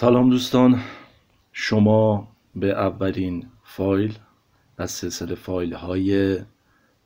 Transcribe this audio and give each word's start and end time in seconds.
سلام 0.00 0.30
دوستان. 0.30 0.80
شما 1.52 2.28
به 2.54 2.72
اولین 2.72 3.46
فایل 3.64 4.18
از 4.76 4.90
سلسله 4.90 5.34
فایل 5.34 5.74
های 5.74 6.38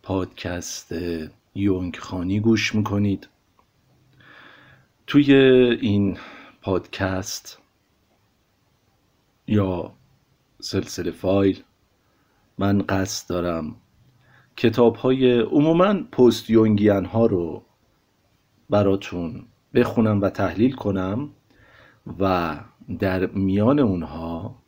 پادکست 0.02 0.94
یونگ 1.54 1.96
خانی 1.96 2.40
گوش 2.40 2.74
می‌کنید. 2.74 3.28
توی 5.06 5.34
این 5.80 6.18
پادکست 6.62 7.58
یا 9.46 9.92
سلسله 10.60 11.10
فایل 11.10 11.62
من 12.58 12.82
قصد 12.82 13.28
دارم 13.28 13.76
کتاب 14.56 14.96
های 14.96 15.40
عموما 15.40 15.94
پست 15.94 16.50
یونگیان 16.50 17.04
ها 17.04 17.26
رو 17.26 17.62
براتون 18.70 19.44
بخونم 19.74 20.20
و 20.20 20.30
تحلیل 20.30 20.72
کنم 20.72 21.30
و 22.18 22.54
در 22.98 23.26
میان 23.26 23.78
اونها 23.78 24.62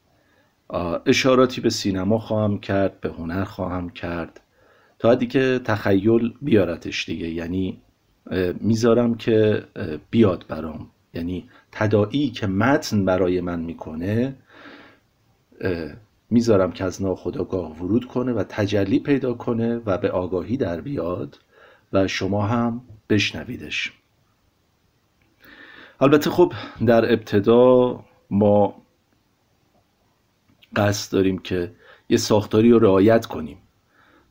اشاراتی 1.06 1.60
به 1.60 1.70
سینما 1.70 2.18
خواهم 2.18 2.58
کرد 2.58 3.00
به 3.00 3.08
هنر 3.08 3.44
خواهم 3.44 3.90
کرد 3.90 4.40
تا 4.98 5.10
حدی 5.10 5.26
که 5.26 5.60
تخیل 5.64 6.34
بیارتش 6.42 7.06
دیگه. 7.06 7.28
یعنی 7.28 7.82
می‌ذارم 8.60 9.14
که 9.14 9.64
بیاد 10.10 10.44
برام. 10.48 10.90
یعنی 11.14 11.48
تداعی 11.72 12.30
که 12.30 12.46
متن 12.46 13.04
برای 13.04 13.40
من 13.40 13.60
می‌کنه 13.60 14.36
می‌ذارم 16.30 16.72
که 16.72 16.84
از 16.84 17.02
ناخداگاه 17.02 17.78
ورود 17.78 18.04
کنه 18.04 18.32
و 18.32 18.44
تجلی 18.48 18.98
پیدا 18.98 19.34
کنه 19.34 19.80
و 19.86 19.98
به 19.98 20.10
آگاهی 20.10 20.56
در 20.56 20.80
بیاد 20.80 21.38
و 21.92 22.06
شما 22.06 22.42
هم 22.42 22.80
بشنویدش. 23.10 23.92
البته 26.00 26.30
خب 26.30 26.52
در 26.86 27.12
ابتدا 27.12 28.04
ما 28.30 28.74
قصد 30.76 31.12
داریم 31.12 31.38
که 31.38 31.74
یه 32.08 32.16
ساختاری 32.16 32.70
رو 32.70 32.78
رعایت 32.78 33.26
کنیم. 33.26 33.58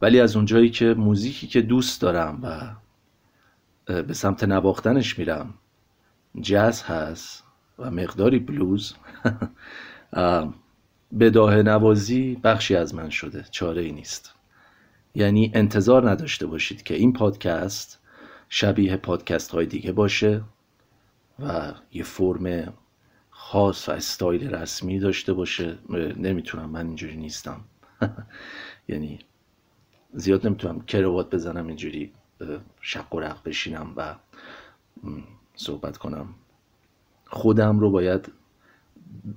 ولی 0.02 0.20
از 0.20 0.36
اونجایی 0.36 0.70
که 0.70 0.94
موزیکی 0.94 1.48
که 1.48 1.62
دوست 1.62 2.02
دارم 2.02 2.40
و 2.44 2.76
به 4.04 4.14
سمت 4.14 4.44
نواختنش 4.44 5.20
میرم 5.20 5.54
جاز 6.42 6.84
هست 6.84 7.44
و 7.80 7.92
مقداری 7.92 8.40
بلوز 8.40 8.96
بداه 11.20 11.56
نوازی 11.56 12.40
بخشی 12.44 12.76
از 12.76 12.96
من 12.96 13.10
شده 13.10 13.46
چاره 13.52 13.82
ای 13.82 13.92
نیست. 13.92 14.34
یعنی 15.16 15.52
انتظار 15.54 16.10
نداشته 16.10 16.46
باشید 16.46 16.84
که 16.84 16.96
این 16.96 17.14
پادکست 17.14 18.00
شبیه 18.50 18.98
پادکست 18.98 19.52
های 19.52 19.66
دیگه 19.66 19.92
باشه. 19.92 20.42
و 21.40 21.74
یه 21.92 22.04
فرم 22.04 22.74
خاص 23.30 23.90
و 23.90 23.92
استایل 23.92 24.56
رسمی 24.56 25.00
داشته 25.00 25.34
باشه. 25.34 25.78
نمی‌تونم 26.18 26.70
من 26.70 26.88
اینجوری 26.88 27.16
نیستم. 27.16 27.62
یعنی 28.90 29.20
زیاد 30.14 30.48
نمی‌تونم 30.48 30.82
کروات 30.82 31.30
بزنم 31.30 31.68
اینجوری 31.68 32.14
شق 32.82 33.16
و 33.16 33.20
رق 33.20 33.44
بشینم 33.44 33.94
و 33.96 34.16
صحبت 35.56 35.98
کنم. 35.98 36.28
خودم 37.26 37.80
رو 37.80 37.92
باید 37.92 38.32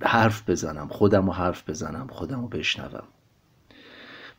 حرف 0.03 0.49
بزنم 0.49 0.87
خودم 0.87 1.25
رو 1.25 1.33
حرف 1.33 1.69
بزنم 1.69 2.07
خودم 2.07 2.41
رو 2.41 2.47
بشنوم. 2.47 3.03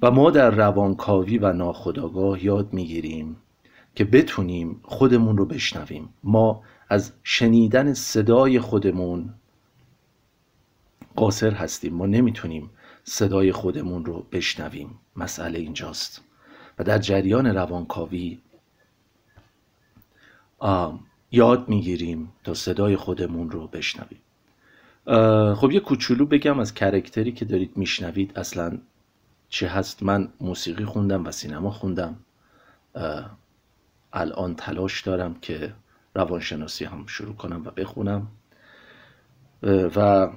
و 0.03 0.11
ما 0.11 0.31
در 0.31 0.51
روانکاوی 0.51 1.39
و 1.39 1.53
ناخداگاه 1.53 2.45
یاد 2.45 2.73
می‌گیریم 2.73 3.37
که 3.95 4.05
بتونیم 4.05 4.81
خودمون 4.85 5.37
رو 5.37 5.45
بشنویم. 5.45 6.09
ما 6.23 6.63
از 6.89 7.13
شنیدن 7.23 7.95
صدای 7.95 8.61
خودمون 8.61 9.35
قاصر 11.17 11.51
هستیم. 11.51 11.95
ما 11.95 12.07
نمی‌تونیم 12.07 12.71
صدای 13.05 13.53
خودمون 13.53 14.05
رو 14.05 14.27
بشنویم. 14.33 14.99
مسئله 15.17 15.59
اینجاست. 15.59 16.23
و 16.79 16.85
در 16.85 16.99
جریان 16.99 17.47
روانکاوی 17.47 18.39
یاد 21.33 21.69
می‌گیریم 21.69 22.33
تا 22.45 22.55
صدای 22.55 22.97
خودمون 22.97 23.51
رو 23.51 23.67
بشنویم. 23.67 24.21
خب 25.55 25.71
یه 25.73 25.81
کوچولو 25.81 26.27
بگم 26.27 26.61
از 26.61 26.75
کرکتری 26.75 27.33
که 27.33 27.45
دارید 27.45 27.77
میشنوید. 27.77 28.39
اصلا 28.39 28.79
چه 29.49 29.69
هست؟ 29.69 30.03
من 30.03 30.29
موسیقی 30.41 30.85
خوندم 30.85 31.27
و 31.27 31.31
سینما 31.31 31.71
خوندم. 31.71 32.17
الان 34.13 34.55
تلاش 34.55 35.03
دارم 35.03 35.35
که 35.35 35.75
روانشناسی 36.19 36.85
هم 36.85 37.07
شروع 37.07 37.35
کنم 37.35 37.63
و 37.67 37.71
بخونم. 37.71 38.29
و 39.97 40.29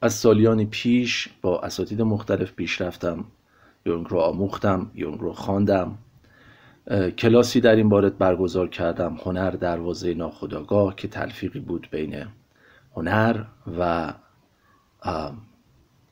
از 0.00 0.12
سالیانی 0.12 0.66
پیش 0.66 1.28
با 1.42 1.60
اساتید 1.60 2.02
مختلف 2.02 2.52
پیش 2.52 2.80
رفتم. 2.80 3.24
یونگ 3.86 4.06
رو 4.08 4.18
آموختم 4.18 4.90
یونگ 4.94 5.20
رو 5.20 5.32
خواندم. 5.32 5.98
کلاسی 7.18 7.60
در 7.60 7.76
این 7.76 7.88
بارت 7.88 8.12
برگزار 8.12 8.68
کردم. 8.68 9.18
هنر 9.24 9.50
دروازه 9.50 10.14
ناخداگاه 10.14 10.94
که 10.96 11.08
تلفیقی 11.08 11.60
بود 11.60 11.88
بین 11.90 12.24
هنر 12.96 13.44
و 13.78 14.12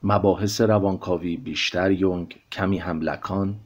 مباحث 0.02 0.60
روانکاوی 0.60 1.36
بیشتر. 1.36 1.90
یونگ 1.90 2.36
کمی 2.52 2.78
هم 2.78 3.00
لکان 3.00 3.60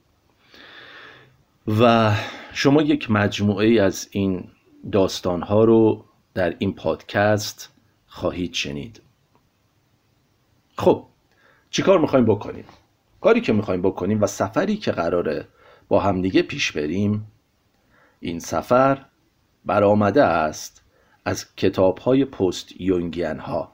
و 1.66 2.14
شما 2.52 2.82
یک 2.82 3.10
مجموعه 3.10 3.82
از 3.82 4.08
این 4.10 4.48
داستان 4.92 5.42
ها 5.42 5.64
رو 5.64 6.04
در 6.34 6.56
این 6.58 6.74
پادکست 6.74 7.72
خواهید 8.06 8.54
شنید. 8.54 9.02
خب 10.76 11.04
چیکار 11.70 11.98
می‌خوایم 11.98 12.24
بکنیم؟ 12.24 12.64
کاری 13.20 13.40
که 13.40 13.52
می‌خوایم 13.52 13.82
بکنیم 13.82 14.22
و 14.22 14.26
سفری 14.26 14.76
که 14.76 14.92
قراره 14.92 15.48
با 15.88 16.00
همدیگه 16.00 16.42
پیش 16.42 16.72
بریم 16.72 17.26
این 18.20 18.38
سفر 18.38 19.04
برآمده 19.64 20.24
است 20.24 20.84
از 21.24 21.56
کتاب 21.56 21.98
های 21.98 22.24
پست 22.24 22.80
یونگین 22.80 23.38
ها 23.38 23.72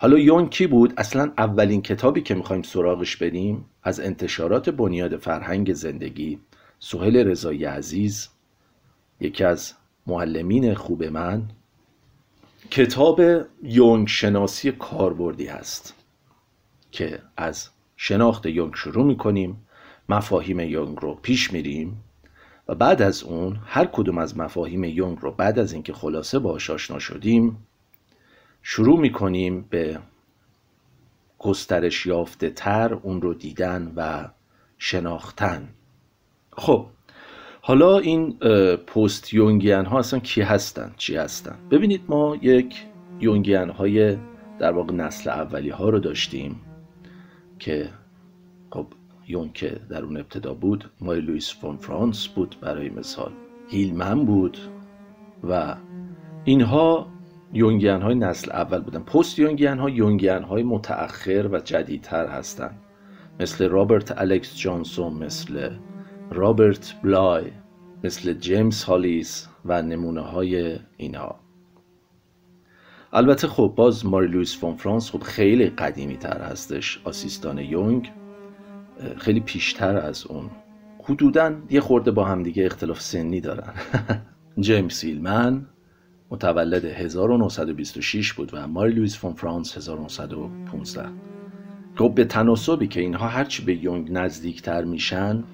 حالا 0.00 0.18
یونگ 0.18 0.50
کی 0.50 0.66
بود؟ 0.66 0.94
اصلا 0.96 1.32
اولین 1.38 1.82
کتابی 1.82 2.22
که 2.22 2.34
می‌خوایم 2.34 2.62
سراغش 2.62 3.16
بریم 3.16 3.64
از 3.82 4.00
انتشارات 4.00 4.70
بنیاد 4.70 5.16
فرهنگ 5.16 5.72
زندگی. 5.72 6.40
سهل 6.78 7.16
رضایی 7.16 7.64
عزیز 7.64 8.28
یکی 9.20 9.44
از 9.44 9.72
معلمین 10.06 10.74
خوب 10.74 11.04
من 11.04 11.48
کتاب 12.70 13.20
یونگ 13.62 14.08
شناسی 14.08 14.72
کاربردی 14.72 15.46
هست 15.46 15.94
که 16.90 17.22
از 17.36 17.68
شناخت 17.96 18.46
یونگ 18.46 18.74
شروع 18.74 19.04
می‌کنیم 19.04 19.66
مفاهیم 20.08 20.60
یونگ 20.60 20.98
رو 21.00 21.14
پیش 21.14 21.52
میریم 21.52 22.02
و 22.68 22.74
بعد 22.74 23.02
از 23.02 23.22
اون 23.22 23.60
هر 23.64 23.84
کدوم 23.86 24.18
از 24.18 24.38
مفاهیم 24.38 24.84
یونگ 24.84 25.18
رو 25.20 25.32
بعد 25.32 25.58
از 25.58 25.72
اینکه 25.72 25.92
خلاصه 25.92 26.38
باهاش 26.38 26.70
آشنا 26.70 26.98
شدیم 26.98 27.66
شروع 28.62 29.00
می‌کنیم 29.00 29.66
به 29.70 29.98
گسترش 31.38 32.06
یافته 32.06 32.50
تر 32.50 32.94
اون 32.94 33.22
رو 33.22 33.34
دیدن 33.34 33.92
و 33.96 34.28
شناختن. 34.78 35.68
خب 36.56 36.86
حالا 37.60 37.98
این 37.98 38.32
پست 38.86 39.34
یونگیان 39.34 39.86
ها 39.86 39.98
اصلا 39.98 40.20
کی 40.20 40.40
هستن؟ 40.42 40.92
چی 40.96 41.16
هستن؟ 41.16 41.56
ببینید 41.70 42.00
ما 42.08 42.36
یک 42.42 42.76
یونگیان 43.20 43.70
های 43.70 44.16
در 44.58 44.72
واقع 44.72 44.94
نسل 44.94 45.30
اولی 45.30 45.70
ها 45.70 45.88
رو 45.88 45.98
داشتیم 45.98 46.60
که 47.58 47.88
خب 48.70 48.86
یونگ 49.28 49.50
که 49.54 49.80
در 49.90 50.02
اون 50.02 50.16
ابتدا 50.16 50.54
بود 50.54 50.90
ماری 51.00 51.20
لویس 51.20 51.54
فون 51.60 51.76
فرانس 51.76 52.28
بود 52.28 52.56
برای 52.60 52.88
مثال 52.88 53.32
هیلمن 53.68 54.24
بود 54.24 54.58
و 55.48 55.76
اینها 56.44 57.06
Jungian 57.52 58.02
های 58.02 58.14
نسل 58.14 58.52
اول 58.52 58.80
بودن. 58.80 59.00
post 59.00 59.38
Jungian 59.38 59.78
ها 59.78 59.90
Jungian 59.90 60.42
های 60.42 60.62
متأخر 60.62 61.48
و 61.52 61.58
جدیدتر 61.58 62.26
هستند 62.26 62.78
مثل 63.40 63.68
رابرت 63.68 64.20
الکس 64.20 64.56
جانسون 64.56 65.12
مثل 65.12 65.70
رابرت 66.30 66.94
بلای 67.02 67.44
مثل 68.04 68.32
جیمز 68.32 68.82
هالیس 68.82 69.48
و 69.64 69.82
نمونه 69.82 70.20
های 70.20 70.78
اینها 70.96 71.40
البته 73.12 73.48
خب 73.48 73.72
باز 73.76 74.06
ماری 74.06 74.26
لویس 74.26 74.58
فون 74.58 74.76
فرانس 74.76 75.10
خب 75.10 75.22
خیلی 75.22 75.66
قدیمی 75.66 76.16
تر 76.16 76.40
هستش 76.40 77.00
assistant 77.04 77.58
یونگ. 77.58 78.12
خیلی 79.18 79.40
پیشتر 79.40 79.96
از 79.96 80.26
اون. 80.26 80.50
حدودا 81.04 81.54
یه 81.70 81.80
خورده 81.80 82.10
با 82.10 82.24
همدیگه 82.24 82.64
اختلاف 82.64 83.00
سنی 83.00 83.40
دارن. 83.40 83.72
جیمز 84.60 84.92
هیلمن 84.92 85.66
متولد 86.30 86.84
1926 86.84 88.32
بود 88.32 88.50
و 88.54 88.66
ماری 88.68 88.92
لویس 88.92 89.18
فون 89.18 89.32
فرانس 89.32 89.76
1915 89.76 91.08
خب 91.94 92.12
به 92.14 92.24
تناسبی 92.24 92.86
که 92.86 93.00
اینها 93.00 93.28
هرچی 93.28 93.64
به 93.64 93.74
یونگ 93.74 94.12
نزدیکتر 94.12 94.84
میشن 94.84 95.44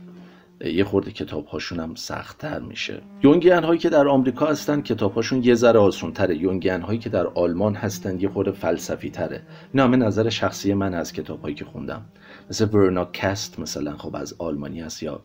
یه 0.65 0.85
خورده 0.85 1.11
کتاب 1.11 1.47
هاشون 1.47 1.81
هم 1.81 1.95
سختتر 1.95 2.59
میشه. 2.59 3.03
Jungian 3.23 3.65
هایی 3.65 3.79
که 3.79 3.89
در 3.91 4.09
آمریکا 4.09 4.47
هستن 4.47 4.81
کتاب 4.81 5.15
هاشون 5.15 5.45
یه 5.45 5.55
ذره 5.55 5.79
آسون 5.81 6.13
تره 6.13 6.37
Jungian 6.37 6.83
هایی 6.83 6.99
که 6.99 7.09
در 7.09 7.27
آلمان 7.27 7.75
هستن 7.75 8.21
یه 8.21 8.29
خورده 8.29 8.51
فلسفی 8.51 9.11
تره 9.11 9.43
همه 9.75 9.97
نظر 9.97 10.29
شخصی 10.29 10.75
من 10.75 10.95
از 10.95 11.13
کتاب 11.13 11.43
هایی 11.43 11.55
که 11.55 11.65
خوندم. 11.65 12.05
مثل 12.51 12.69
ورنا 12.75 13.05
کست 13.05 13.59
مثلا 13.59 13.97
خب 13.97 14.17
از 14.17 14.35
آلمانی 14.39 14.81
هست 14.81 15.03
یا 15.03 15.25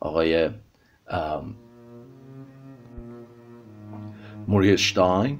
آقای 0.00 0.50
موریشتاین 4.48 5.38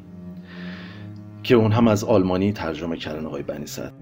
که 1.42 1.54
اون 1.54 1.72
هم 1.72 1.88
از 1.88 2.04
آلمانی 2.04 2.52
ترجمه 2.52 2.96
کردن 2.96 3.26
آقای 3.26 3.42
بنیصد 3.42 3.92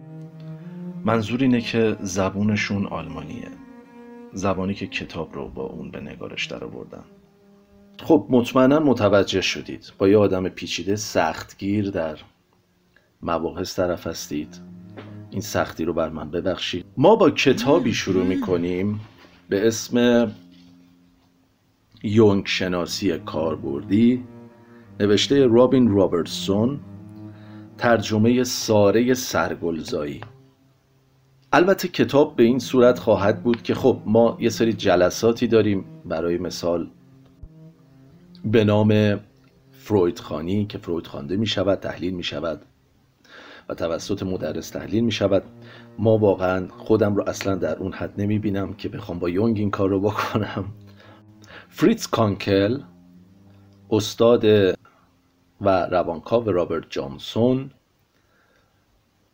منظور 1.05 1.43
اینه 1.43 1.61
که 1.61 1.97
زبونشون 2.01 2.87
آلمانیه. 2.87 3.49
زبانی 4.33 4.75
که 4.75 4.87
کتاب 4.87 5.35
رو 5.35 5.49
با 5.49 5.63
اون 5.63 5.91
به 5.91 6.01
نگارش 6.01 6.47
در 6.47 6.65
آوردن 6.65 7.05
خب 8.03 8.27
مطمئنا 8.31 8.81
متوجه 8.81 9.41
شدید. 9.41 9.93
با 9.99 10.09
یه 10.09 10.17
آدم 10.17 10.49
پیچیده 10.49 10.97
سختگیر 10.97 11.91
در 11.91 12.19
مباحث 13.23 13.79
طرف 13.79 14.07
هستید. 14.07 14.61
این 15.31 15.41
سختی 15.41 15.85
رو 15.85 15.93
بر 15.93 16.09
من 16.09 16.31
ببخشید. 16.31 16.85
ما 16.97 17.17
با 17.17 17.31
کتابی 17.31 17.93
شروع 17.93 18.25
می‌کنیم 18.25 19.01
به 19.49 19.67
اسم 19.67 20.27
یونگ 22.03 22.47
شناسی 22.47 23.19
کاربردی 23.19 24.25
نوشته 25.01 25.47
رابین 25.47 25.89
رابرتسون 25.89 26.81
ترجمه 27.79 28.45
ساره 28.45 29.15
سرگلزایی. 29.15 30.21
البته 31.53 31.89
کتاب 31.89 32.37
به 32.37 32.43
این 32.43 32.59
صورت 32.59 32.99
خواهد 32.99 33.43
بود 33.43 33.63
که 33.63 33.75
خب 33.75 34.03
ما 34.07 34.37
یه 34.41 34.49
سری 34.49 34.73
جلساتی 34.73 35.47
داریم 35.47 35.85
برای 36.05 36.39
مثال 36.39 36.91
به 38.45 38.65
نام 38.65 39.21
فروید 39.71 40.19
خانی 40.19 40.67
که 40.67 40.79
فروید 40.79 41.07
خوانده 41.07 41.37
می 41.37 41.47
شود 41.47 41.79
تحلیل 41.79 42.15
می 42.15 42.23
شود 42.23 42.63
و 43.69 43.75
توسط 43.75 44.23
مدرس 44.23 44.71
تحلیل 44.71 45.05
می 45.05 45.13
شود 45.13 45.43
ما 45.99 46.19
واقعا 46.19 46.69
خودم 46.69 47.17
رو 47.17 47.29
اصلا 47.29 47.55
در 47.55 47.77
اون 47.77 47.93
حد 47.93 48.21
نمی 48.21 48.39
بینم 48.39 48.75
که 48.75 48.89
بخوام 48.89 49.19
با 49.19 49.29
یونگ 49.29 49.59
این 49.59 49.71
کار 49.71 49.89
رو 49.89 50.01
بکنم. 50.01 50.65
فریتز 51.69 52.07
کانکل 52.07 52.81
استاد 53.91 54.45
و 55.61 55.87
روانکاو 55.87 56.45
رابرت 56.45 56.85
جانسون 56.91 57.71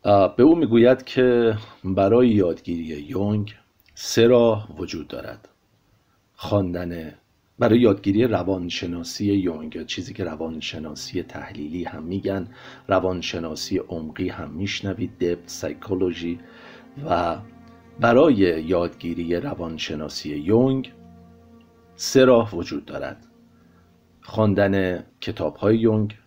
به 0.07 0.43
او 0.43 0.55
می‌گوید 0.55 1.03
که 1.03 1.57
برای 1.83 2.29
یادگیری 2.29 2.83
یونگ 2.83 3.55
سه 3.95 4.27
راه 4.27 4.77
وجود 4.77 5.07
دارد. 5.07 5.49
خواندن 6.35 7.13
برای 7.59 7.79
یادگیری 7.79 8.23
روانشناسی 8.23 9.25
یونگ 9.25 9.85
چیزی 9.85 10.13
که 10.13 10.23
روانشناسی 10.23 11.23
تحلیلی 11.23 11.83
هم 11.83 12.03
میگن 12.03 12.47
روانشناسی 12.87 13.77
عمقی 13.77 14.29
هم 14.29 14.49
میشنوید 14.49 15.17
دپت 15.19 15.49
سایکولوژی 15.49 16.39
و 17.09 17.37
برای 17.99 18.35
یادگیری 18.35 19.35
روانشناسی 19.35 20.29
یونگ 20.29 20.91
سه 21.95 22.25
راه 22.25 22.55
وجود 22.55 22.85
دارد. 22.85 23.27
خواندن 24.21 25.03
کتاب 25.21 25.55
های 25.55 25.77
یونگ 25.77 26.17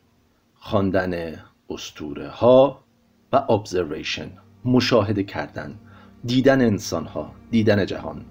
خواندن 0.55 1.37
استوره 1.71 2.29
ها 2.29 2.90
و 3.33 3.47
observation 3.49 4.29
مشاهده 4.65 5.23
کردن 5.23 5.79
دیدن 6.25 6.61
انسان 6.61 7.07
ها 7.07 7.35
دیدن 7.51 7.87
جهان. 7.87 8.25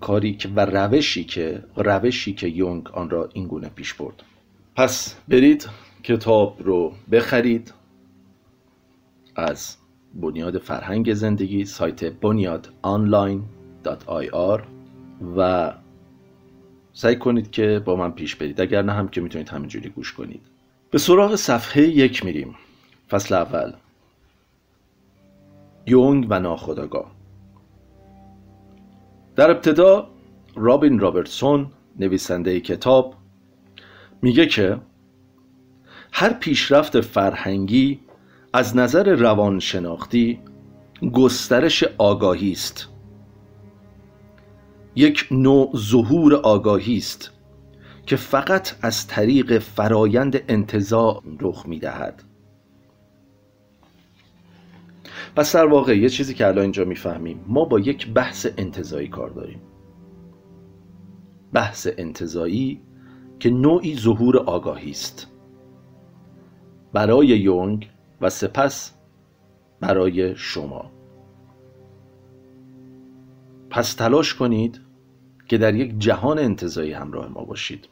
کاری 0.00 0.34
که 0.34 0.48
و 0.48 0.60
روشی 0.60 1.24
که 1.24 1.64
روشی 1.76 2.32
که 2.32 2.48
یونگ 2.48 2.90
آن 2.90 3.10
را 3.10 3.28
این 3.32 3.46
گونه 3.46 3.68
پیش 3.68 3.94
برد. 3.94 4.22
پس 4.76 5.16
برید 5.28 5.68
کتاب 6.02 6.56
رو 6.60 6.92
بخرید 7.12 7.74
از 9.36 9.76
بنیاد 10.14 10.58
فرهنگ 10.58 11.14
زندگی 11.14 11.64
سایت 11.64 12.04
بنیاد 12.04 12.72
آنلاین 12.82 13.44
و 15.36 15.72
سعی 16.92 17.16
کنید 17.16 17.50
که 17.50 17.82
با 17.84 17.96
من 17.96 18.12
پیش 18.12 18.36
برید. 18.36 18.60
اگر 18.60 18.82
نه 18.82 18.92
هم 18.92 19.08
که 19.08 19.20
می‌تونید 19.20 19.48
همینجوری 19.48 19.88
گوش 19.88 20.12
کنید. 20.12 20.40
به 20.90 20.98
سراغ 20.98 21.34
صفحه 21.34 21.82
یک 21.82 22.24
میریم. 22.24 22.54
فصل 23.10 23.34
اول. 23.34 23.72
یونگ 25.86 26.26
و 26.30 26.38
ناخداگاه 26.38 27.10
در 29.36 29.50
ابتدا 29.50 30.10
رابین 30.54 30.98
رابرتسون 30.98 31.66
نویسنده 31.98 32.60
کتاب 32.60 33.14
میگه 34.22 34.46
که 34.46 34.80
هر 36.12 36.32
پیشرفت 36.32 37.00
فرهنگی 37.00 38.00
از 38.52 38.76
نظر 38.76 39.14
روانشناختی 39.14 40.40
گسترش 41.12 41.84
آگاهی 41.98 42.52
است. 42.52 42.88
یک 44.96 45.28
نوع 45.30 45.72
ظهور 45.76 46.34
آگاهی 46.34 46.96
است 46.96 47.32
که 48.06 48.16
فقط 48.16 48.74
از 48.82 49.06
طریق 49.06 49.58
فرایند 49.58 50.42
انتظاع 50.48 51.22
رخ 51.40 51.66
می‌دهد. 51.66 52.27
پس 55.36 55.56
در 55.56 55.66
واقع 55.66 55.98
یه 55.98 56.08
چیزی 56.08 56.34
که 56.34 56.46
الان 56.46 56.62
اینجا 56.62 56.84
می‌فهمیم 56.84 57.44
ما 57.46 57.64
با 57.64 57.80
یک 57.80 58.12
بحث 58.12 58.46
انتظایی 58.56 59.08
کار 59.08 59.30
داریم. 59.30 59.60
بحث 61.52 61.88
انتظایی 61.98 62.80
که 63.38 63.50
نوعی 63.50 63.96
ظهور 63.96 64.38
آگاهی 64.38 64.90
است. 64.90 65.26
برای 66.92 67.26
یونگ 67.26 67.90
و 68.20 68.30
سپس 68.30 68.94
برای 69.80 70.36
شما. 70.36 70.90
پس 73.70 73.94
تلاش 73.94 74.34
کنید 74.34 74.80
که 75.48 75.58
در 75.58 75.74
یک 75.74 75.98
جهان 75.98 76.38
انتظایی 76.38 76.92
همراه 76.92 77.28
ما 77.28 77.44
باشید. 77.44 77.88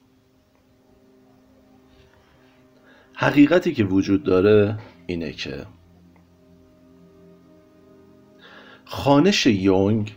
حقیقتی 3.15 3.75
که 3.75 3.85
وجود 3.85 4.23
داره 4.23 4.79
اینه 5.07 5.33
که 5.33 5.67
خانش 8.97 9.47
یونگ 9.47 10.17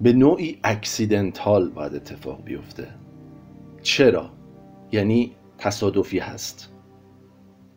به 0.00 0.12
نوعی 0.12 0.58
اکسیدنتال 0.64 1.68
باید 1.68 1.94
اتفاق 1.94 2.44
بیفته. 2.44 2.88
چرا؟ 3.82 4.30
یعنی 4.92 5.32
تصادفی 5.58 6.18
هست. 6.18 6.72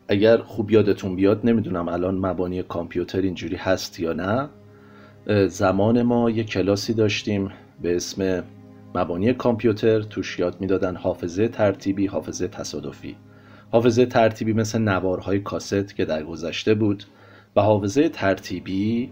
اگر 0.08 0.36
خوب 0.36 0.70
یادتون 0.70 1.16
بیاد 1.16 1.40
نمی‌دونم 1.46 1.88
الان 1.88 2.18
مبانی 2.18 2.62
کامپیوتر 2.62 3.20
اینجوری 3.20 3.56
هست 3.56 4.00
یا 4.00 4.12
نه 4.12 4.48
زمان 5.48 6.02
ما 6.02 6.30
یه 6.30 6.44
کلاسی 6.44 6.94
داشتیم 6.94 7.50
به 7.82 7.96
اسم 7.96 8.42
مبانی 8.94 9.32
کامپیوتر 9.32 10.02
توش 10.02 10.38
یاد 10.38 10.60
می‌دادن 10.60 10.96
حافظه 10.96 11.48
ترتیبی 11.48 12.06
حافظه 12.06 12.48
تصادفی. 12.48 13.16
حافظه 13.70 14.06
ترتیبی 14.06 14.52
مثل 14.52 14.78
نوارهای 14.78 15.38
کاست 15.38 15.96
که 15.96 16.04
در 16.04 16.22
گذشته 16.22 16.74
بود 16.74 17.04
و 17.56 17.60
حافظه 17.60 18.08
ترتیبی 18.08 19.10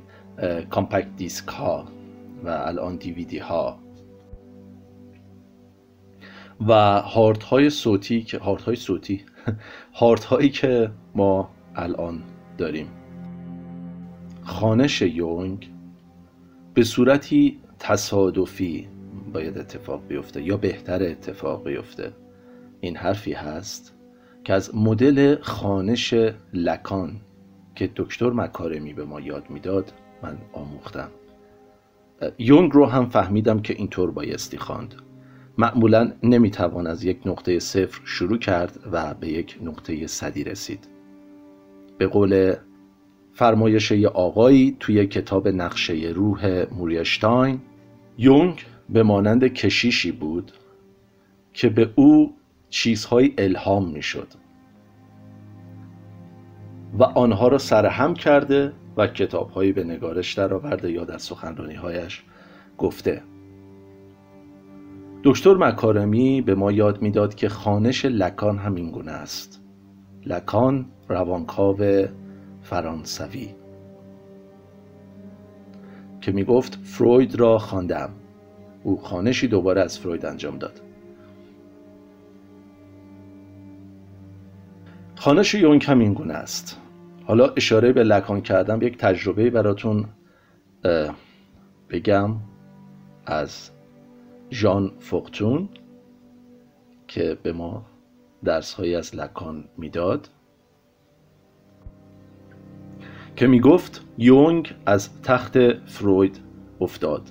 کامپکت 0.71 1.17
دیسک 1.17 1.49
ها 1.49 1.85
و 2.45 2.49
الان 2.49 2.97
دیویدی 2.97 3.39
ها 3.39 3.79
و 6.67 6.73
هارت 7.01 7.43
های 7.43 7.71
صوتی 7.71 8.23
که 8.23 8.39
هارت 8.39 8.63
های 8.63 8.77
صوتی؟ 8.77 9.25
هارت 10.01 10.25
هایی 10.25 10.51
که 10.51 10.91
ما 11.15 11.51
الان 11.77 12.23
داریم. 12.59 12.89
خانش 14.43 15.03
یونگ 15.03 15.71
به 16.75 16.85
صورتی 16.85 17.59
تصادفی 17.79 18.89
باید 19.33 19.59
اتفاق 19.59 20.07
بیفته 20.09 20.43
یا 20.43 20.57
بهتر 20.57 21.03
اتفاق 21.03 21.65
بیفته. 21.65 22.13
این 22.81 22.97
حرفی 22.97 23.33
هست 23.33 23.95
که 24.45 24.53
از 24.53 24.75
مدل 24.75 25.37
خانش 25.41 26.15
لکان 26.55 27.21
که 27.75 27.91
دکتر 27.97 28.31
مکارمی 28.31 28.93
به 28.93 29.05
ما 29.05 29.21
یاد 29.21 29.51
می‌داد 29.51 29.93
من 30.23 30.39
آموختم. 30.53 31.09
یونگ 32.39 32.73
رو 32.73 32.87
هم 32.87 33.07
فهمیدم 33.07 33.61
که 33.61 33.75
اینطور 33.75 34.11
بایستی 34.11 34.59
خواند. 34.59 34.95
معمولا 35.59 36.13
نمی‌توان 36.23 36.87
از 36.87 37.05
یک 37.05 37.21
نقطه 37.27 37.59
صفر 37.59 38.01
شروع 38.05 38.39
کرد 38.39 38.79
و 38.93 39.15
به 39.15 39.29
یک 39.29 39.59
نقطه 39.63 40.07
صدی 40.07 40.45
رسید. 40.45 40.89
به 41.99 42.07
قول 42.07 42.55
فرمایش 43.33 43.93
آقایی 43.93 44.77
توی 44.81 45.07
کتاب 45.07 45.49
نقشه 45.49 45.95
روح 45.95 46.67
موریشتاین 46.73 47.61
یونگ 48.19 48.67
به 48.89 49.03
مانند 49.03 49.45
کشیشی 49.45 50.13
بود 50.13 50.53
که 51.53 51.69
به 51.69 51.91
او 51.95 52.35
چیزهای 52.69 53.35
الهام 53.39 53.91
می‌شد 53.91 54.29
و 56.99 57.03
آنها 57.03 57.49
را 57.49 57.59
سرهم 57.59 58.15
کرده 58.15 58.73
و 58.99 59.07
کتابهایی 59.07 59.73
به 59.73 59.85
نگارش 59.85 60.35
درآورده 60.35 60.93
یا 60.93 61.05
در 61.05 61.19
سخنرانیهایش 61.19 62.23
گفته. 62.79 63.23
دکتر 65.25 65.55
مکارمی 65.55 66.41
به 66.41 66.55
ما 66.55 66.73
یاد 66.73 67.03
می‌داد 67.03 67.35
که 67.35 67.49
خانش 67.49 68.05
لکان 68.05 68.59
همین 68.59 68.91
گونه 68.91 69.13
است. 69.13 69.61
لکان 70.27 70.87
روانکاو 71.09 72.07
فرانسوی. 72.63 73.49
که 76.21 76.33
می 76.33 76.45
گفت 76.45 76.79
فروید 76.83 77.35
را 77.35 77.59
خواندم. 77.59 78.11
او 78.83 79.01
خانشی 79.01 79.49
دوباره 79.49 79.81
از 79.81 79.99
فروید 79.99 80.27
انجام 80.27 80.59
داد. 80.59 80.81
خانش 85.17 85.55
یونگ 85.55 85.85
هم 85.85 85.99
این 85.99 86.15
گونه 86.15 86.35
است. 86.35 86.88
حالا 87.29 87.49
اشاره 87.49 87.93
به 87.93 88.05
لکان 88.05 88.41
کردم 88.41 88.83
یک 88.83 88.99
تجربه 88.99 89.51
براتون 89.51 90.05
بگم 91.91 92.37
از 93.27 93.71
ژان 94.51 94.93
فوقتون 94.99 95.69
که 97.09 97.39
به 97.43 97.53
ما 97.53 97.87
درس 98.45 98.81
از 98.81 99.17
لکان 99.17 99.65
می‌داد 99.79 100.29
که 103.37 103.47
می 103.47 103.61
گفت 103.61 104.05
یونگ 104.19 104.75
از 104.87 105.23
تخت 105.23 105.59
فروید 105.87 106.41
افتاد 106.81 107.31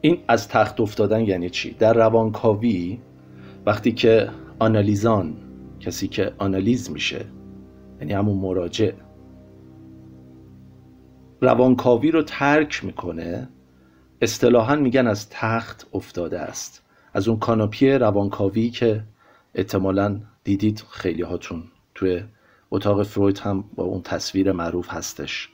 این 0.00 0.18
از 0.28 0.48
تخت 0.48 0.80
افتادن 0.80 1.20
یعنی 1.20 1.50
چی؟ 1.50 1.70
در 1.70 1.92
روانکاوی 1.92 2.98
وقتی 3.66 3.92
که 3.92 4.30
آنالیزان 4.58 5.36
کسی 5.80 6.08
که 6.08 6.32
آنالیز 6.38 6.90
میشه 6.90 7.35
یعنی 8.00 8.12
همون 8.12 8.38
مراجع. 8.38 8.92
روانکاوی 11.40 12.10
رو 12.10 12.22
ترک 12.22 12.84
می‌کنه. 12.84 13.48
اصطلاحا 14.20 14.76
میگن 14.76 15.06
از 15.06 15.28
تخت 15.30 15.86
افتاده 15.92 16.40
است. 16.40 16.82
از 17.14 17.28
اون 17.28 17.38
کاناپی 17.38 17.90
روانکاوی 17.90 18.70
که 18.70 19.04
احتمالا 19.54 20.20
دیدید 20.44 20.84
خیلی 20.90 21.22
هاتون 21.22 21.62
توی 21.94 22.24
اتاق 22.70 23.02
فروید 23.02 23.38
هم 23.38 23.64
با 23.74 23.84
اون 23.84 24.02
تصویر 24.02 24.52
معروف 24.52 24.88
هستش 24.90 25.48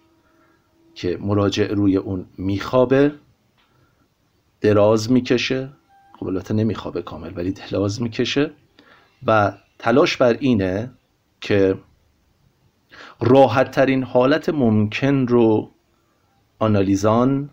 که 0.95 1.19
مراجع 1.21 1.67
روی 1.67 1.97
اون 1.97 2.27
میخوابه 2.39 3.13
دراز 4.61 5.13
می‌کشه. 5.13 5.73
خب 6.19 6.27
البته 6.27 6.55
نمیخوابه 6.55 7.03
کامل 7.03 7.33
ولی 7.37 7.53
دراز 7.53 8.03
می‌کشه. 8.03 8.51
و 9.27 9.53
تلاش 9.79 10.17
بر 10.17 10.37
اینه 10.41 10.91
که 11.41 11.79
راحت 13.25 13.71
ترین 13.71 14.03
حالت 14.03 14.49
ممکن 14.49 15.27
رو 15.27 15.71
آنالیزان 16.59 17.51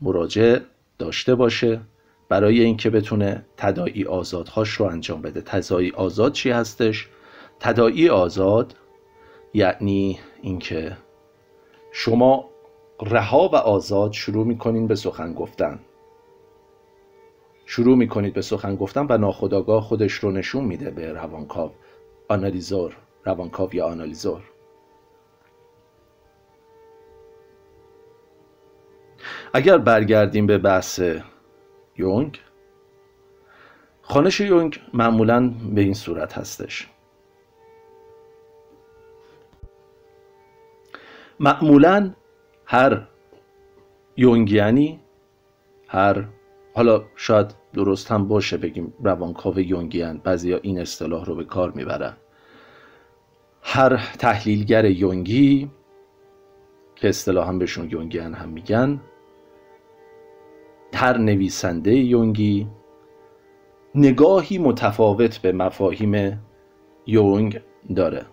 مراجع 0.00 0.58
داشته 0.98 1.34
باشه 1.34 1.80
برای 2.28 2.60
اینکه 2.60 2.90
بتونه 2.90 3.46
تداعی 3.56 4.04
آزادهاش 4.04 4.68
رو 4.68 4.86
انجام 4.86 5.22
بده. 5.22 5.40
تداعی 5.40 5.90
آزاد 5.90 6.32
چی 6.32 6.50
هستش؟ 6.50 7.08
تداعی 7.60 8.08
آزاد 8.08 8.76
یعنی 9.54 10.18
اینکه 10.42 10.96
شما 11.92 12.48
رها 13.02 13.48
و 13.48 13.56
آزاد 13.56 14.12
شروع 14.12 14.46
می‌کنین 14.46 14.86
به 14.86 14.94
سخن 14.94 15.34
گفتن. 15.34 15.78
شروع 17.66 17.96
می‌کنید 17.96 18.34
به 18.34 18.42
سخن 18.42 18.76
گفتن 18.76 19.06
و 19.10 19.18
ناخداگاه 19.18 19.82
خودش 19.82 20.12
رو 20.12 20.30
نشون 20.30 20.64
میده 20.64 20.90
به 20.90 21.12
روانکاو. 21.12 21.70
آنالیزور 22.28 22.96
روانکاو 23.24 23.74
یا 23.74 23.86
آنالیزور. 23.86 24.42
اگر 29.56 29.78
برگردیم 29.78 30.46
به 30.46 30.58
بحث 30.58 31.00
یونگ 31.96 32.40
خانش 34.02 34.40
یونگ 34.40 34.80
معمولا 34.94 35.54
به 35.74 35.80
این 35.80 35.94
صورت 35.94 36.38
هستش. 36.38 36.88
معمولا 41.40 42.10
هر 42.66 43.08
یونگیانی 44.16 45.00
هر 45.88 46.24
حالا 46.74 47.04
شاید 47.14 47.54
درست 47.74 48.10
هم 48.10 48.28
باشه 48.28 48.56
بگیم 48.56 48.94
روانکاو 49.02 49.60
یونگیان 49.60 50.18
بعضیا 50.18 50.58
این 50.62 50.80
اصطلاح 50.80 51.24
رو 51.24 51.34
به 51.34 51.44
کار 51.44 51.70
می‌برن. 51.70 52.16
هر 53.62 53.96
تحلیلگر 54.18 54.84
یونگی 54.84 55.70
که 56.96 57.12
هم 57.26 57.58
بهشون 57.58 57.90
یونگیان 57.90 58.34
هم 58.34 58.48
میگن 58.48 59.00
هر 60.96 61.18
نویسنده 61.18 61.94
یونگی. 61.94 62.66
نگاهی 63.94 64.58
متفاوت 64.58 65.38
به 65.38 65.52
مفاهیم 65.52 66.44
یونگ 67.06 67.60
داره. 67.96 68.26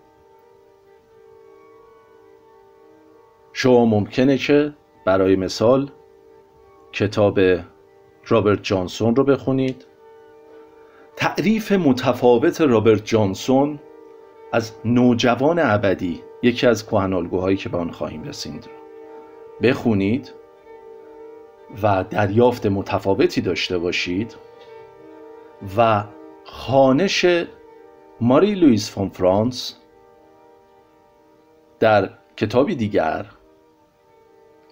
شما 3.53 3.86
ممکنه 3.86 4.38
که 4.38 4.74
برای 5.05 5.36
مثال 5.36 5.89
کتاب 6.91 7.39
رابرت 8.27 8.63
جانسون 8.63 9.15
رو 9.15 9.24
بخونید. 9.24 9.86
تعریف 11.15 11.72
متفاوت 11.72 12.62
رابرت 12.62 13.05
جانسون 13.05 13.79
از 14.51 14.72
نوجوان 14.86 15.60
ابدی 15.60 16.22
یکی 16.43 16.67
از 16.67 16.88
کهنالگوهایی 16.88 17.58
که 17.58 17.70
به 17.70 17.77
آن 17.77 17.91
خواهیم 17.91 18.24
رسید. 18.24 18.70
بخونید. 19.62 20.42
و 21.84 22.03
دریافت 22.03 22.65
متفاوتی 22.65 23.42
داشته 23.42 23.77
باشید 23.77 24.36
و 25.77 26.03
خانش 26.46 27.25
ماری 28.22 28.56
لویس 28.56 28.92
فون 28.92 29.10
فرانس 29.10 29.75
در 31.80 32.10
کتابی 32.38 32.75
دیگر 32.75 33.25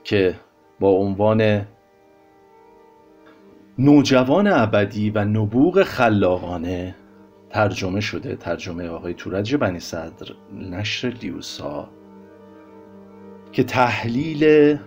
که 0.03 0.35
با 0.79 0.89
عنوان 0.89 1.67
نوجوان 3.77 4.47
ابدی 4.47 5.09
و 5.09 5.25
نبوغ 5.25 5.83
خلاقانه 5.83 6.95
ترجمه 7.49 8.01
شده 8.01 8.35
ترجمه 8.35 8.89
آقای 8.89 9.13
تورج 9.13 9.55
بنی 9.55 9.79
صدر 9.79 10.27
نشر 10.53 11.07
لیوسا 11.07 11.89
که 13.51 13.63
تحلیل 13.63 14.77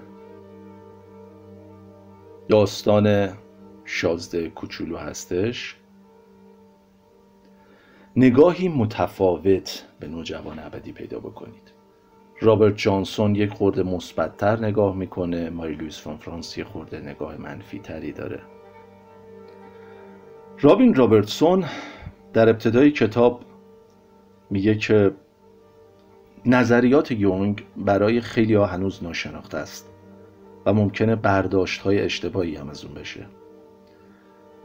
داستان 2.48 3.28
شازده 3.84 4.48
کوچولو 4.48 4.96
هستش. 4.96 5.76
نگاهی 8.16 8.68
متفاوت 8.68 9.84
به 10.00 10.08
نوجوان 10.08 10.58
ابدی 10.58 10.92
پیدا 10.92 11.18
بکنید. 11.18 11.72
رابرت 12.40 12.76
جانسون 12.76 13.34
یک 13.34 13.50
خورده 13.50 13.82
مثبتتر 13.82 14.60
نگاه 14.60 14.96
می‌کنه 14.96 15.50
ماری 15.50 15.74
لویس 15.74 16.00
فون 16.00 16.16
فرانس 16.16 16.58
یک 16.58 16.66
خورده 16.66 17.00
نگاه 17.00 17.36
منفی 17.36 17.78
تری 17.78 18.12
داره. 18.12 18.40
رابین 20.60 20.94
رابرتسون 20.94 21.64
در 22.32 22.48
ابتدای 22.48 22.90
کتاب 22.90 23.44
میگه 24.50 24.74
که 24.74 25.14
نظریات 26.46 27.10
یونگ 27.10 27.64
برای 27.76 28.20
خیلی 28.20 28.54
ها 28.54 28.66
هنوز 28.66 29.02
ناشناخته 29.02 29.58
است. 29.58 29.93
و 30.66 30.72
ممکنه 30.72 31.16
برداشت 31.16 31.80
های 31.80 32.00
اشتباهی 32.00 32.56
هم 32.56 32.68
از 32.68 32.84
اون 32.84 32.94
بشه. 32.94 33.26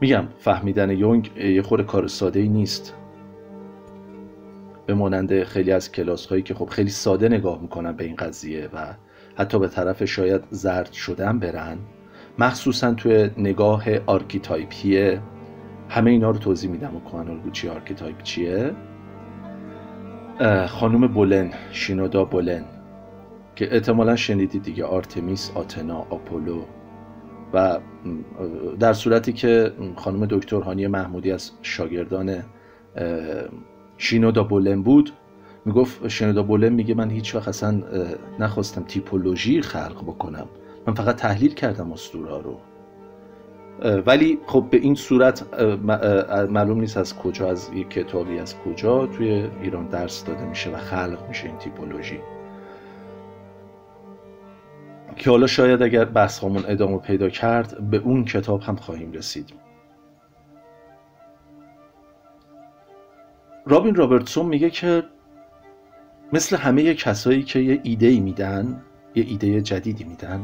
میگم 0.00 0.28
فهمیدن 0.38 0.90
یونگ 0.90 1.30
یه 1.36 1.62
خور 1.62 1.82
کار 1.82 2.06
ساده 2.06 2.40
ای 2.40 2.48
نیست. 2.48 2.94
به 4.86 4.94
مانند 4.94 5.42
خیلی 5.42 5.72
از 5.72 5.92
کلاس 5.92 6.26
هایی 6.26 6.42
که 6.42 6.54
خب 6.54 6.66
خیلی 6.66 6.90
ساده 6.90 7.28
نگاه 7.28 7.62
می‌کنن 7.62 7.92
به 7.92 8.04
این 8.04 8.16
قضیه 8.16 8.68
و 8.72 8.94
حتی 9.36 9.58
به 9.58 9.68
طرف 9.68 10.04
شاید 10.04 10.42
زرد 10.50 10.92
شدن 10.92 11.38
برن 11.38 11.78
مخصوصا 12.38 12.94
توی 12.94 13.30
نگاه 13.38 13.84
archetype 14.06 15.07
ی 15.07 15.18
همه 15.88 16.10
اینا 16.10 16.30
رو 16.30 16.38
توضیح 16.38 16.70
میدم 16.70 16.96
و 16.96 17.00
کهن 17.00 17.29
الگو 17.29 17.50
چیه 17.50 17.68
archetype 17.68 18.22
چیه. 18.22 18.72
خانم 20.68 21.06
بولن 21.06 21.50
شینودا 21.72 22.24
بولن. 22.24 22.64
که 23.60 23.74
احتمالا 23.74 24.16
شنیدید 24.16 24.62
دیگه 24.62 24.84
آرتمیس 24.84 25.52
آتنا 25.54 26.06
آپولو 26.10 26.62
و 27.52 27.78
در 28.80 28.92
صورتی 28.92 29.32
که 29.32 29.72
خانم 29.96 30.26
دکتر 30.26 30.60
هانی 30.60 30.86
محمودی 30.86 31.32
از 31.32 31.50
شاگردان 31.62 32.42
شینودا 33.96 34.42
بولن 34.42 34.82
بود 34.82 35.12
می‌گفت 35.64 36.08
شینودا 36.08 36.42
بولن 36.42 36.68
میگه 36.68 36.94
من 36.94 37.10
هیچ 37.10 37.34
وقت 37.34 37.48
اصلا 37.48 37.82
نخواستم 38.38 38.82
تیپولوژی 38.82 39.62
خلق 39.62 40.02
بکنم. 40.02 40.46
من 40.86 40.94
فقط 40.94 41.16
تحلیل 41.16 41.54
کردم 41.54 41.92
اسطوره 41.92 42.42
رو. 42.42 42.58
ولی 44.06 44.38
خب 44.46 44.66
به 44.70 44.76
این 44.76 44.94
صورت 44.94 45.54
معلوم 46.50 46.80
نیست 46.80 46.96
از 46.96 47.16
کجا 47.18 47.50
از 47.50 47.70
یک 47.74 47.90
کتابی 47.90 48.38
از 48.38 48.56
کجا 48.58 49.06
توی 49.06 49.48
ایران 49.62 49.86
درس 49.86 50.24
داده 50.24 50.48
میشه 50.48 50.70
و 50.70 50.76
خلق 50.76 51.18
میشه 51.28 51.46
این 51.46 51.56
تیپولوژی. 51.58 52.20
که 55.20 55.30
حالا 55.30 55.46
شاید 55.46 55.82
اگر 55.82 56.04
بحث 56.04 56.44
ادامه 56.44 56.98
پیدا 56.98 57.28
کرد 57.28 57.90
به 57.90 57.96
اون 57.96 58.24
کتاب 58.24 58.62
هم 58.62 58.76
خواهیم 58.76 59.12
رسید. 59.12 59.52
رابین 63.66 63.94
رابرتسون 63.94 64.46
میگه 64.46 64.70
که 64.70 65.02
مثل 66.32 66.56
همه 66.56 66.94
کسایی 66.94 67.42
که 67.42 67.58
یه 67.58 67.80
ایده 67.82 68.06
ای 68.06 68.20
میدن 68.20 68.82
یه 69.14 69.24
ایده 69.28 69.60
جدیدی 69.60 70.04
میدن 70.04 70.40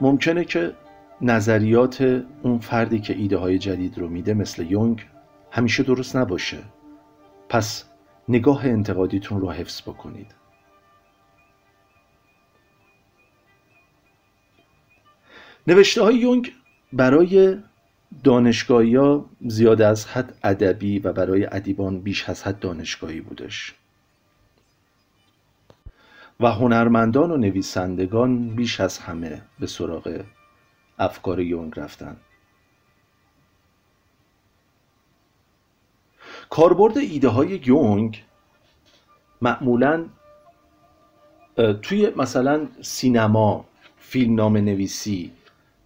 ممکنه 0.00 0.44
که 0.44 0.72
نظریات 1.20 2.24
اون 2.42 2.58
فردی 2.58 3.00
که 3.00 3.14
ایده 3.14 3.36
های 3.36 3.58
جدید 3.58 3.98
رو 3.98 4.08
میده 4.08 4.34
مثل 4.34 4.66
یونگ 4.70 5.06
همیشه 5.50 5.82
درست 5.82 6.16
نباشه. 6.16 6.58
پس 7.48 7.84
نگاه 8.28 8.66
انتقادیتون 8.66 9.40
رو 9.40 9.50
حفظ 9.50 9.82
بکنید. 9.82 10.41
نوشته 15.66 16.02
های 16.02 16.14
یونگ 16.14 16.52
برای 16.92 17.58
دانشگاهی 18.24 18.96
ها 18.96 19.26
زیاد 19.46 19.82
از 19.82 20.06
حد 20.06 20.38
ادبی 20.44 20.98
و 20.98 21.12
برای 21.12 21.46
ادیبان 21.52 22.00
بیش 22.00 22.28
از 22.28 22.42
حد 22.42 22.58
دانشگاهی 22.58 23.20
بودش. 23.20 23.74
و 26.40 26.46
هنرمندان 26.46 27.30
و 27.30 27.36
نویسندگان 27.36 28.48
بیش 28.54 28.80
از 28.80 28.98
همه 28.98 29.42
به 29.60 29.66
سراغ 29.66 30.24
افکار 30.98 31.40
یونگ 31.40 31.72
رفتن. 31.76 32.16
کاربرد 36.50 36.98
ایده 36.98 37.28
های 37.28 37.60
یونگ 37.66 38.24
معمولا 39.42 40.06
توی 41.82 42.12
مثلا 42.16 42.68
سینما 42.80 43.64
فیلمنامه 43.98 44.60
نویسی 44.60 45.32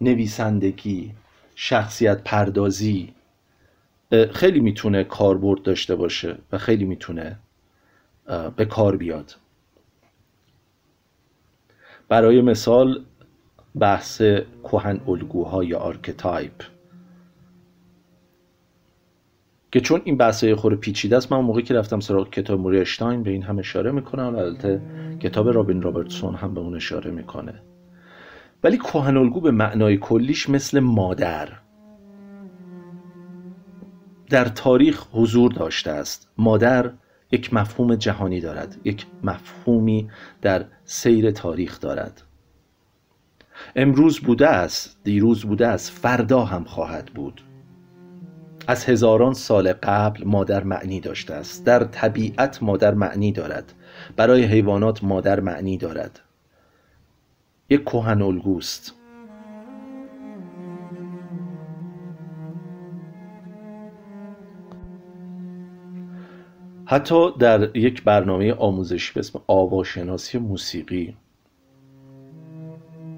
نویسندگی 0.01 1.13
شخصیت 1.55 2.23
پردازی 2.23 3.13
خیلی 4.31 4.59
می‌تونه 4.59 5.03
کاربرد 5.03 5.61
داشته 5.61 5.95
باشه 5.95 6.37
و 6.51 6.57
خیلی 6.57 6.85
می‌تونه 6.85 7.39
به 8.55 8.65
کار 8.65 8.97
بیاد. 8.97 9.35
برای 12.09 12.41
مثال 12.41 13.05
بحث 13.79 14.21
کهن 14.63 14.99
الگوها 15.07 15.63
یا 15.63 15.79
archetype. 15.79 16.63
که 19.71 19.79
چون 19.79 20.01
این 20.03 20.17
بحث 20.17 20.43
خورده 20.43 20.75
پیچیده 20.75 21.17
است 21.17 21.31
من 21.31 21.39
موقعی 21.39 21.63
که 21.63 21.73
رفتم 21.73 21.99
سراغ 21.99 22.29
کتاب 22.29 22.59
موری 22.59 22.79
اشتاین 22.79 23.23
به 23.23 23.31
این 23.31 23.43
هم 23.43 23.59
اشاره 23.59 23.91
می‌کنم 23.91 24.35
البته 24.35 24.81
کتاب 25.19 25.49
رابین 25.49 25.81
رابرتسون 25.81 26.35
هم 26.35 26.53
به 26.53 26.59
اون 26.59 26.75
اشاره 26.75 27.11
می‌کنه. 27.11 27.61
ولی 28.67 28.77
کهن 28.77 29.17
الگو 29.17 29.41
به 29.41 29.51
معنای 29.51 29.97
کلیش 29.97 30.49
مثل 30.49 30.79
مادر. 30.79 31.49
در 34.29 34.45
تاریخ 34.45 35.07
حضور 35.11 35.51
داشته 35.51 35.91
است. 35.91 36.29
مادر 36.37 36.91
یک 37.31 37.53
مفهوم 37.53 37.95
جهانی 37.95 38.41
دارد 38.41 38.77
یک 38.83 39.05
مفهومی 39.23 40.09
در 40.41 40.65
سیر 40.85 41.31
تاریخ 41.31 41.79
دارد. 41.79 42.21
امروز 43.75 44.19
بوده 44.19 44.47
است 44.47 44.97
دیروز 45.03 45.45
بوده 45.45 45.67
است 45.67 45.91
فردا 45.91 46.45
هم 46.45 46.63
خواهد 46.63 47.05
بود. 47.05 47.41
از 48.67 48.85
هزاران 48.85 49.33
سال 49.33 49.73
قبل 49.73 50.23
مادر 50.23 50.63
معنی 50.63 50.99
داشته 50.99 51.33
است. 51.33 51.65
در 51.65 51.83
طبیعت 51.83 52.63
مادر 52.63 52.93
معنی 52.93 53.31
دارد. 53.31 53.73
برای 54.15 54.43
حیوانات 54.43 55.03
مادر 55.03 55.39
معنی 55.39 55.77
دارد. 55.77 56.26
یک 57.69 57.83
کهن 57.85 58.21
الگوست. 58.21 58.93
حتی 66.85 67.31
در 67.39 67.77
یک 67.77 68.03
برنامه 68.03 68.53
آموزشی 68.53 69.13
به 69.13 69.19
اسم 69.19 69.39
آواشناسی 69.47 70.37
موسیقی 70.37 71.15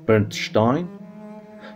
برنتشتاین 0.06 0.88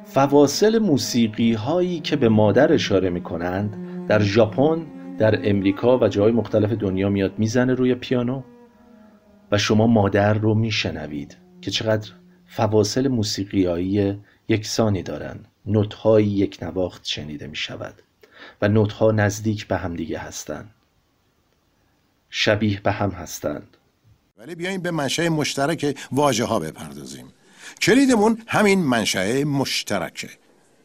فواصل 0.03 0.79
موسیقی 0.79 1.53
هایی 1.53 1.99
که 1.99 2.15
به 2.15 2.29
مادر 2.29 2.73
اشاره 2.73 3.09
می 3.09 3.21
کنند 3.21 3.77
در 4.07 4.19
ژاپن 4.19 4.85
در 5.17 5.49
امریکا 5.49 5.97
و 5.97 6.07
جای 6.07 6.31
مختلف 6.31 6.71
دنیا 6.71 7.09
میاد 7.09 7.39
می‌زنه 7.39 7.73
روی 7.73 7.95
پیانو 7.95 8.41
و 9.51 9.57
شما 9.57 9.87
مادر 9.87 10.33
رو 10.33 10.53
میشنوید 10.53 11.37
که 11.61 11.71
چقدر 11.71 12.11
فواصل 12.55 13.07
موسیقیایی 13.07 14.19
یکسانی 14.47 15.03
دارند. 15.03 15.47
نوتهایی 15.65 16.27
یک 16.27 16.57
نواخت 16.61 17.05
شنیده 17.05 17.47
می 17.47 17.55
شود 17.55 18.01
و 18.61 18.67
نوتها 18.67 19.11
نزدیک 19.11 19.67
به 19.67 19.77
همدیگه 19.77 20.19
هستند. 20.19 20.71
شبیه 22.29 22.81
به 22.81 22.91
هم 22.91 23.09
هستند. 23.09 23.77
ولی 24.37 24.55
بیایم 24.55 24.81
به 24.81 24.91
منشأ 24.91 25.29
مشترک 25.29 25.97
واژه 26.11 26.45
ها 26.45 26.59
بپردازیم. 26.59 27.27
کلیدمون 27.81 28.43
همین 28.47 28.79
منشأ 28.79 29.43
مشترکه. 29.43 30.29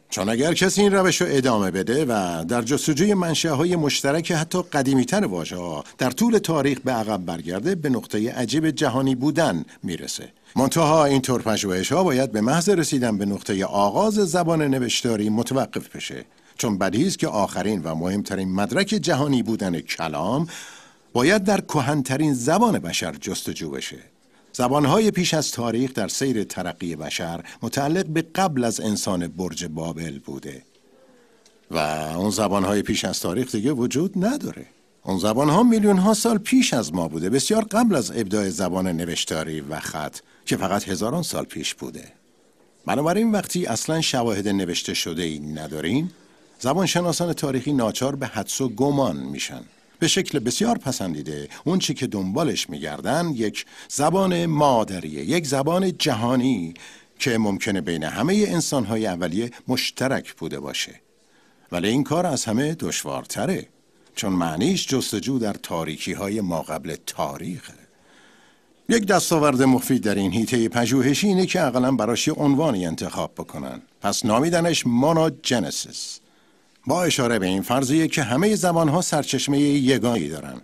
چون 0.09 0.29
اگر 0.29 0.53
کسی 0.53 0.81
این 0.81 0.91
روش 0.91 1.21
رو 1.21 1.27
ادامه 1.29 1.71
بده 1.71 2.05
و 2.05 2.45
در 2.47 2.61
جستجوی 2.61 3.13
منشه 3.13 3.51
های 3.51 3.75
مشترک 3.75 4.31
حتی 4.31 4.61
قدیمیتر 4.61 5.25
واژه 5.25 5.57
ها 5.57 5.83
در 5.97 6.11
طول 6.11 6.37
تاریخ 6.37 6.79
به 6.79 6.91
عقب 6.91 7.25
برگرده 7.25 7.75
به 7.75 7.89
نقطه 7.89 8.31
عجیب 8.31 8.69
جهانی 8.69 9.15
بودن 9.15 9.65
می‌رسه. 9.83 10.29
منتها 10.55 11.05
این 11.05 11.21
طور 11.21 11.41
پژوهش 11.41 11.91
ها 11.91 12.03
باید 12.03 12.31
به 12.31 12.41
محض 12.41 12.69
رسیدن 12.69 13.17
به 13.17 13.25
نقطه 13.25 13.65
آغاز 13.65 14.13
زبان 14.13 14.61
نوشتاری 14.61 15.29
متوقف 15.29 15.95
بشه. 15.95 16.25
چون 16.57 16.77
بدیهی 16.77 17.11
که 17.11 17.27
آخرین 17.27 17.81
و 17.83 17.95
مهمترین 17.95 18.51
مدرک 18.51 18.87
جهانی 18.87 19.43
بودن 19.43 19.79
کلام 19.79 20.47
باید 21.13 21.43
در 21.43 21.61
کهنترین 21.61 22.33
زبان 22.33 22.79
بشر 22.79 23.15
جستجو 23.15 23.69
بشه. 23.69 23.97
زبانهای 24.59 25.11
پیش 25.11 25.33
از 25.33 25.51
تاریخ 25.51 25.93
در 25.93 26.07
سیر 26.07 26.43
ترقی 26.43 26.95
بشر 26.95 27.43
متعلق 27.61 28.05
به 28.05 28.21
قبل 28.21 28.63
از 28.63 28.79
انسان 28.79 29.27
برج 29.27 29.65
بابل 29.65 30.19
بوده. 30.19 30.63
و 31.71 31.77
اون 32.17 32.29
زبانهای 32.29 32.81
پیش 32.81 33.05
از 33.05 33.19
تاریخ 33.19 33.51
دیگه 33.51 33.71
وجود 33.71 34.25
نداره. 34.25 34.65
اون 35.03 35.19
زبانها 35.19 35.63
میلیون 35.63 35.97
ها 35.97 36.13
سال 36.13 36.37
پیش 36.37 36.73
از 36.73 36.93
ما 36.93 37.07
بوده. 37.07 37.29
بسیار 37.29 37.63
قبل 37.63 37.95
از 37.95 38.11
ابداع 38.11 38.49
زبان 38.49 38.87
نوشتاری 38.87 39.61
و 39.61 39.79
خط 39.79 40.17
که 40.45 40.57
فقط 40.57 40.89
هزاران 40.89 41.23
سال 41.23 41.43
پیش 41.43 41.75
بوده. 41.75 42.11
بنابراین 42.85 43.31
وقتی 43.31 43.65
اصلا 43.65 44.01
شواهد 44.01 44.47
نوشته 44.47 44.93
شده 44.93 45.23
ای 45.23 45.39
ندارین 45.39 46.11
زبانشناسان 46.59 47.33
تاریخی 47.33 47.73
ناچار 47.73 48.15
به 48.15 48.27
حدس 48.27 48.61
و 48.61 48.69
گمان 48.69 49.17
میشن. 49.17 49.61
به 49.99 50.07
شکل 50.07 50.39
بسیار 50.39 50.77
پسندیده. 50.77 51.49
اون 51.63 51.79
چی 51.79 51.93
که 51.93 52.07
دنبالش 52.07 52.69
میگردن 52.69 53.31
یک 53.35 53.65
زبان 53.87 54.45
مادریه 54.45 55.23
یک 55.23 55.47
زبان 55.47 55.97
جهانی 55.97 56.73
که 57.19 57.37
ممکنه 57.37 57.81
بین 57.81 58.03
همه 58.03 58.45
انسانهای 58.47 59.07
اولیه 59.07 59.51
مشترک 59.67 60.33
بوده 60.33 60.59
باشه. 60.59 61.01
ولی 61.71 61.87
این 61.87 62.03
کار 62.03 62.25
از 62.25 62.45
همه 62.45 62.75
دشوارتره 62.75 63.67
چون 64.15 64.33
معنیش 64.33 64.87
جستجو 64.87 65.39
در 65.39 65.53
تاریکی 65.53 66.13
های 66.13 66.41
ما 66.41 66.61
قبل 66.61 66.95
تاریخه 67.05 67.73
یک 68.89 69.05
دستاورد 69.05 69.63
مفید 69.63 70.03
در 70.03 70.15
این 70.15 70.31
هیته 70.31 70.69
پژوهشی 70.69 71.27
اینه 71.27 71.45
که 71.45 71.61
اقلا 71.61 71.91
براش 71.91 72.27
یه 72.27 72.33
عنوانی 72.33 72.85
انتخاب 72.85 73.31
بکنن. 73.37 73.81
پس 74.01 74.25
نامیدنش 74.25 74.87
مونوجنسیس. 74.87 76.19
با 76.87 77.03
اشاره 77.03 77.39
به 77.39 77.45
این 77.45 77.61
فرضیه 77.61 78.07
که 78.07 78.23
همه 78.23 78.55
زبانها 78.55 79.01
سرچشمه 79.01 79.59
یگانی 79.59 80.29
دارن. 80.29 80.61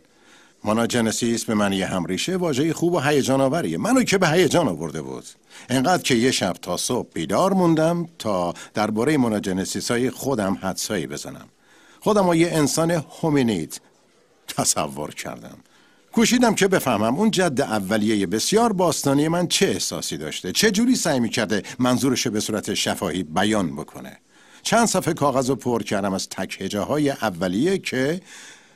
مونوجنسیس 0.63 1.45
به 1.45 1.53
معنی 1.53 1.81
همریشه 1.81 2.37
واژه 2.37 2.73
خوب 2.73 2.93
و 2.93 2.99
هیجان 2.99 3.41
آوریه 3.41 3.77
منو 3.77 4.03
که 4.03 4.17
به 4.17 4.29
هیجان 4.29 4.67
آورده 4.67 5.01
بود. 5.01 5.25
انقدر 5.69 6.03
که 6.03 6.15
یه 6.15 6.31
شب 6.31 6.53
تا 6.53 6.77
صبح 6.77 7.09
بیدار 7.13 7.53
موندم 7.53 8.09
تا 8.19 8.53
درباره 8.73 9.17
مونوجنسیس 9.17 9.91
های 9.91 10.09
خودم 10.09 10.57
حدسایی 10.61 11.07
بزنم. 11.07 11.49
خودم 11.99 12.33
یه 12.33 12.49
انسان 12.51 12.91
هومینید 12.91 13.81
تصور 14.47 15.13
کردم. 15.13 15.57
کوشیدم 16.11 16.55
که 16.55 16.67
بفهمم 16.67 17.15
اون 17.15 17.31
جد 17.31 17.61
اولیه 17.61 18.27
بسیار 18.27 18.73
باستانی 18.73 19.27
من 19.27 19.47
چه 19.47 19.65
احساسی 19.65 20.17
داشته 20.17 20.51
چه 20.51 20.71
جوری 20.71 20.95
سعی 20.95 21.19
می‌کرده 21.19 21.63
منظورش 21.79 22.27
به 22.27 22.39
صورت 22.39 22.73
شفاهی 22.73 23.23
بیان 23.23 23.75
بکنه. 23.75 24.19
چند 24.65 24.85
صفحه 24.85 25.13
کاغذ 25.13 25.49
رو 25.49 25.55
پر 25.55 25.83
کردم 25.83 26.13
از 26.13 26.29
تک 26.29 26.75
های 26.75 27.09
اولیه 27.09 27.77
که 27.77 28.21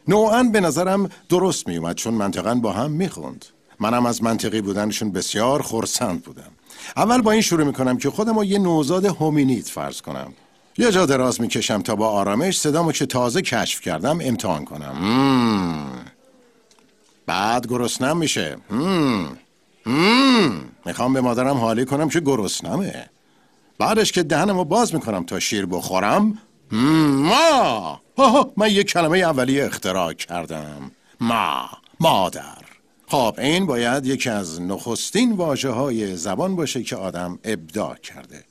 نوعا 0.08 0.43
به 0.43 0.60
نظرم 0.60 1.10
درست 1.30 1.67
میومد 1.67 1.95
چون 1.95 2.13
منطقا 2.13 2.56
با 2.56 2.71
هم 2.71 2.91
می‌خوند. 2.91 3.45
منم 3.80 4.06
از 4.06 4.23
منطقی 4.23 4.62
بودنشون 4.62 5.12
بسیار 5.12 5.62
خورسند 5.62 6.23
بودم. 6.23 6.52
اول 6.97 7.21
با 7.21 7.32
این 7.32 7.41
شروع 7.41 7.63
می‌کنم 7.63 7.97
که 7.97 8.10
خودم 8.10 8.36
رو 8.36 8.45
یه 8.45 8.60
نوزاد 8.60 9.06
هومینید 9.06 9.65
فرض 9.65 10.02
کنم. 10.02 10.34
یه 10.78 10.91
جا 10.91 11.06
دراز 11.06 11.41
می‌کشم 11.41 11.82
تا 11.82 11.95
با 11.95 12.08
آرامش 12.08 12.60
صدامو 12.60 12.91
که 12.91 13.06
تازه 13.06 13.41
کشف 13.41 13.82
کردم 13.82 14.19
امتحان 14.21 14.65
کنم. 14.65 14.95
بعد 17.25 17.67
گرسنم 17.67 18.17
میشه. 18.17 18.58
می‌خوام 20.86 21.13
به 21.13 21.21
مادرم 21.21 21.58
حالی 21.58 21.86
کنم 21.86 22.10
که 22.10 22.19
گرسنمه. 22.19 23.10
بعدش 23.80 24.12
که 24.12 24.24
دهنمو 24.24 24.63
باز 24.63 24.94
می‌کنم 24.94 25.24
تا 25.24 25.39
شیر 25.39 25.65
بخورم 25.65 26.38
ما! 26.72 28.02
من 28.58 28.70
یک 28.70 28.88
کلمه 28.88 29.18
اولیه 29.18 29.65
اختراع 29.65 30.13
کردم. 30.13 30.92
ما 31.22 31.70
مادر. 32.00 32.58
خب 33.08 33.36
این 33.38 33.65
باید 33.65 34.06
یکی 34.06 34.30
از 34.30 34.62
نخستین 34.62 35.32
واجه 35.32 35.70
های 35.70 36.15
زبان 36.15 36.56
باشه 36.56 36.84
که 36.84 36.96
آدم 36.96 37.39
ابداع 37.44 37.96
کرده. 37.96 38.44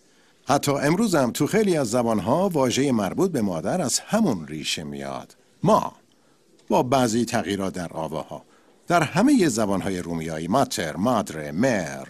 حتی 0.49 0.73
امروزم 0.73 1.31
تو 1.31 1.47
خیلی 1.47 1.77
از 1.77 1.91
زبانها 1.91 2.49
واژه 2.49 2.93
مربوط 2.93 3.31
به 3.31 3.43
مادر 3.43 3.81
از 3.81 3.99
همون 3.99 4.47
ریشه 4.47 4.85
میاد. 4.85 5.37
ما 5.62 5.93
با 6.69 6.83
بعضی 6.83 7.25
تغییرات 7.25 7.75
در 7.75 7.88
آواها. 7.93 8.43
در 8.87 9.03
همه 9.03 9.49
زبانهای 9.49 10.03
رومیایی 10.03 10.49
ماتر، 10.49 10.97
مادر، 10.97 11.51
مر 11.51 12.07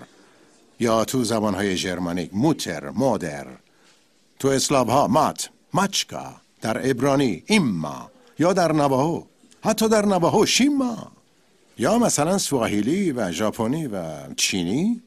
یا 0.80 1.04
تو 1.04 1.24
زبانهای 1.24 1.76
جرمانیک 1.76 2.30
موتر، 2.32 2.90
مادر. 2.90 3.46
تو 4.38 4.48
اسلاف 4.48 4.88
ها 4.88 5.08
مات، 5.08 5.50
مچکا. 5.74 6.34
در 6.60 6.90
ابرانی 6.90 7.42
ایما. 7.46 8.10
یا 8.38 8.52
در 8.52 8.72
نواهو 8.72 9.24
حتی 9.64 9.88
در 9.88 10.04
نواهو 10.06 10.46
شیما. 10.46 11.12
یا 11.78 11.98
مثلا 11.98 12.38
سواهیلی 12.38 13.12
و 13.12 13.32
ژاپنی 13.32 13.86
و 13.86 14.04
چینی. 14.34 15.02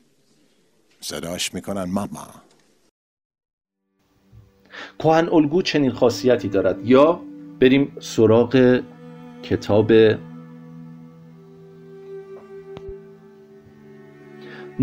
صداش 1.01 1.53
می‌کنن 1.53 1.83
ماما. 1.83 2.27
کوهن 4.99 5.29
الگو 5.29 5.61
چنین 5.61 5.91
خاصیتی 5.91 6.47
دارد. 6.47 6.85
یا 6.87 7.21
بریم 7.59 7.97
سراغ 8.01 8.81
کتاب 9.43 9.91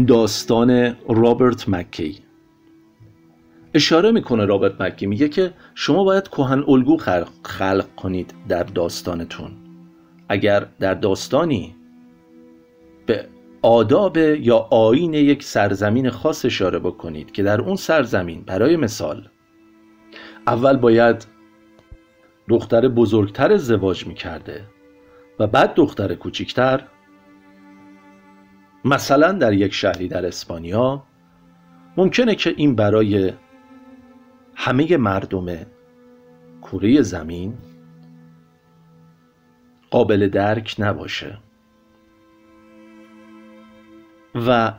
داستان 0.06 0.96
رابرت 1.08 1.68
مکی. 1.68 2.18
اشاره 3.74 4.10
می‌کنه 4.10 4.44
رابرت 4.44 4.80
مکی 4.80 5.06
میگه 5.06 5.28
که 5.28 5.52
شما 5.74 6.04
باید 6.04 6.28
کوهن 6.28 6.64
الگو 6.68 6.96
خلق 7.42 7.94
کنید 7.96 8.34
در 8.48 8.62
داستانتون. 8.62 9.50
اگر 10.28 10.66
در 10.80 10.94
داستانی 10.94 11.74
به 13.06 13.26
آداب 13.62 14.16
یا 14.16 14.56
آین 14.70 15.14
یک 15.14 15.42
سرزمین 15.42 16.10
خاص 16.10 16.44
اشاره 16.44 16.78
بکنید 16.78 17.32
که 17.32 17.42
در 17.42 17.60
اون 17.60 17.76
سرزمین 17.76 18.42
برای 18.46 18.76
مثال 18.76 19.28
اول 20.46 20.76
باید 20.76 21.26
دختر 22.48 22.88
بزرگتر 22.88 23.52
ازدواج 23.52 24.06
می‌کرده 24.06 24.64
و 25.38 25.46
بعد 25.46 25.74
دختر 25.74 26.14
کوچیکتر 26.14 26.82
مثلا 28.84 29.32
در 29.32 29.52
یک 29.52 29.74
شهری 29.74 30.08
در 30.08 30.26
اسپانیا 30.26 31.02
ممکنه 31.96 32.34
که 32.34 32.54
این 32.56 32.74
برای 32.74 33.32
همه 34.54 34.96
مردم 34.96 35.46
کره 36.62 37.02
زمین 37.02 37.54
قابل 39.90 40.28
درک 40.28 40.76
نباشه. 40.78 41.38
و 44.34 44.72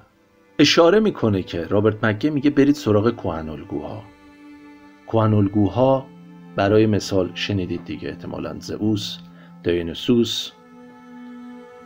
اشاره 0.60 1.00
می‌کنه 1.00 1.44
که 1.44 1.64
رابرت 1.66 2.04
مگه 2.04 2.30
میگه 2.30 2.50
برید 2.50 2.76
سراغ 2.76 3.10
کوهنالگوها 3.10 4.04
کوهنالگوها 5.08 6.06
برای 6.56 6.86
مثال 6.86 7.32
شنیدید 7.34 7.86
دیگه 7.86 8.10
احتمالا 8.10 8.60
زئوس 8.60 9.18
دینوسوس 9.64 10.52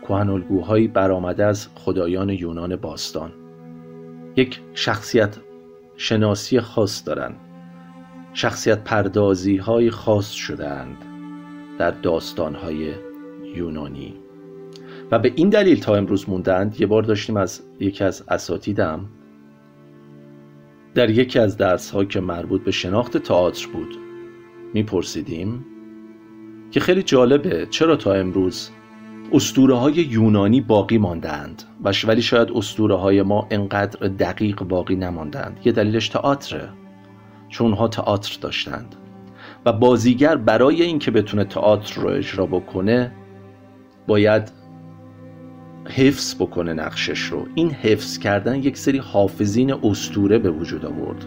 کوهنالگوهایی 0.08 0.88
برآمده 0.88 1.46
از 1.46 1.68
خدایان 1.76 2.30
یونان 2.30 2.76
باستان. 2.76 3.32
یک 4.36 4.60
شخصیت 4.74 5.38
شناسی 5.96 6.60
خاص 6.60 7.08
دارند. 7.08 7.36
شخصیت 8.34 8.84
پردازی 8.84 9.58
های 9.58 9.92
خاص 9.92 10.32
شدند 10.32 10.98
در 11.80 11.92
داستان 11.92 12.56
های 12.56 12.92
یونانی. 13.56 14.14
و 15.12 15.20
به 15.20 15.34
این 15.36 15.50
دلیل 15.50 15.80
تا 15.80 15.96
امروز 15.96 16.30
موندند 16.30 16.82
یه 16.82 16.88
بار 16.88 17.04
داشتیم 17.04 17.38
از 17.38 17.62
یکی 17.80 18.04
از 18.04 18.24
اساتیدم. 18.28 19.06
در 20.96 21.10
یکی 21.10 21.40
از 21.40 21.58
درس 21.58 21.92
ها 21.92 22.06
که 22.06 22.20
مربوط 22.20 22.64
به 22.64 22.72
شناخت 22.72 23.18
تئاتر 23.18 23.68
بود 23.68 23.98
میپرسیدیم 24.74 25.66
که 26.72 26.80
خیلی 26.80 27.04
جالبه 27.04 27.68
چرا 27.70 27.96
تا 27.96 28.14
امروز 28.14 28.70
اسطوره 29.32 29.76
های 29.76 29.94
یونانی 29.94 30.62
باقی 30.62 30.98
ماندند 30.98 31.64
و 31.84 31.92
ولی 32.08 32.22
شاید 32.22 32.52
اسطوره 32.56 32.96
های 32.96 33.22
ما 33.22 33.48
انقدر 33.52 34.08
دقیق 34.08 34.64
باقی 34.64 34.96
نماندند. 34.96 35.60
یه 35.66 35.72
دلیلش 35.72 36.10
تئاتره. 36.10 36.70
چون 37.50 37.68
اونها 37.68 37.88
تئاتر 37.88 38.38
داشتند. 38.42 38.96
و 39.66 39.74
بازیگر 39.74 40.36
برای 40.36 40.82
اینکه 40.82 41.12
بتونه 41.12 41.44
تئاتر 41.44 42.02
رو 42.02 42.10
اجرا 42.10 42.46
بکنه 42.46 43.12
باید 44.08 44.52
حفظ 45.90 46.36
بکنه 46.36 46.74
نقشش 46.74 47.20
رو. 47.20 47.46
این 47.56 47.72
حفظ 47.72 48.18
کردن 48.18 48.56
یک 48.56 48.78
سری 48.78 48.98
حافظین 48.98 49.74
استوره 49.74 50.40
به 50.40 50.52
وجود 50.52 50.86
آورد. 50.86 51.26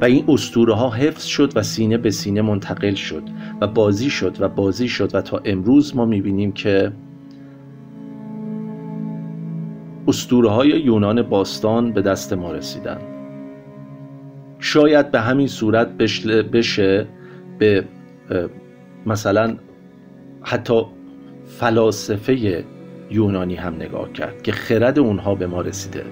و 0.00 0.04
این 0.04 0.24
استوره 0.28 0.74
ها 0.74 0.90
حفظ 0.90 1.24
شد 1.24 1.56
و 1.56 1.62
سینه 1.62 1.98
به 1.98 2.10
سینه 2.10 2.42
منتقل 2.42 2.94
شد 2.94 3.22
و 3.60 3.66
بازی 3.66 4.10
شد 4.10 4.36
و 4.40 4.48
بازی 4.48 4.88
شد 4.88 5.14
و 5.14 5.22
تا 5.22 5.40
امروز 5.44 5.96
ما 5.96 6.04
می‌بینیم 6.04 6.52
که 6.52 6.92
استوره 10.08 10.50
های 10.50 10.68
یونان 10.68 11.22
باستان 11.22 11.92
به 11.92 12.02
دست 12.02 12.32
ما 12.32 12.52
رسیدن. 12.52 12.98
شاید 14.58 15.10
به 15.10 15.20
همین 15.20 15.46
صورت 15.46 15.88
بشه 16.52 17.06
به 17.58 17.84
مثلا 19.06 19.56
حتی 20.42 20.82
فلاسفه 21.46 22.64
یونانی 23.10 23.54
هم 23.54 23.74
نگاه 23.74 24.12
کرد 24.12 24.42
که 24.42 24.52
خرد 24.52 24.98
اونها 24.98 25.34
به 25.34 25.46
ما 25.46 25.60
رسیده. 25.60 26.04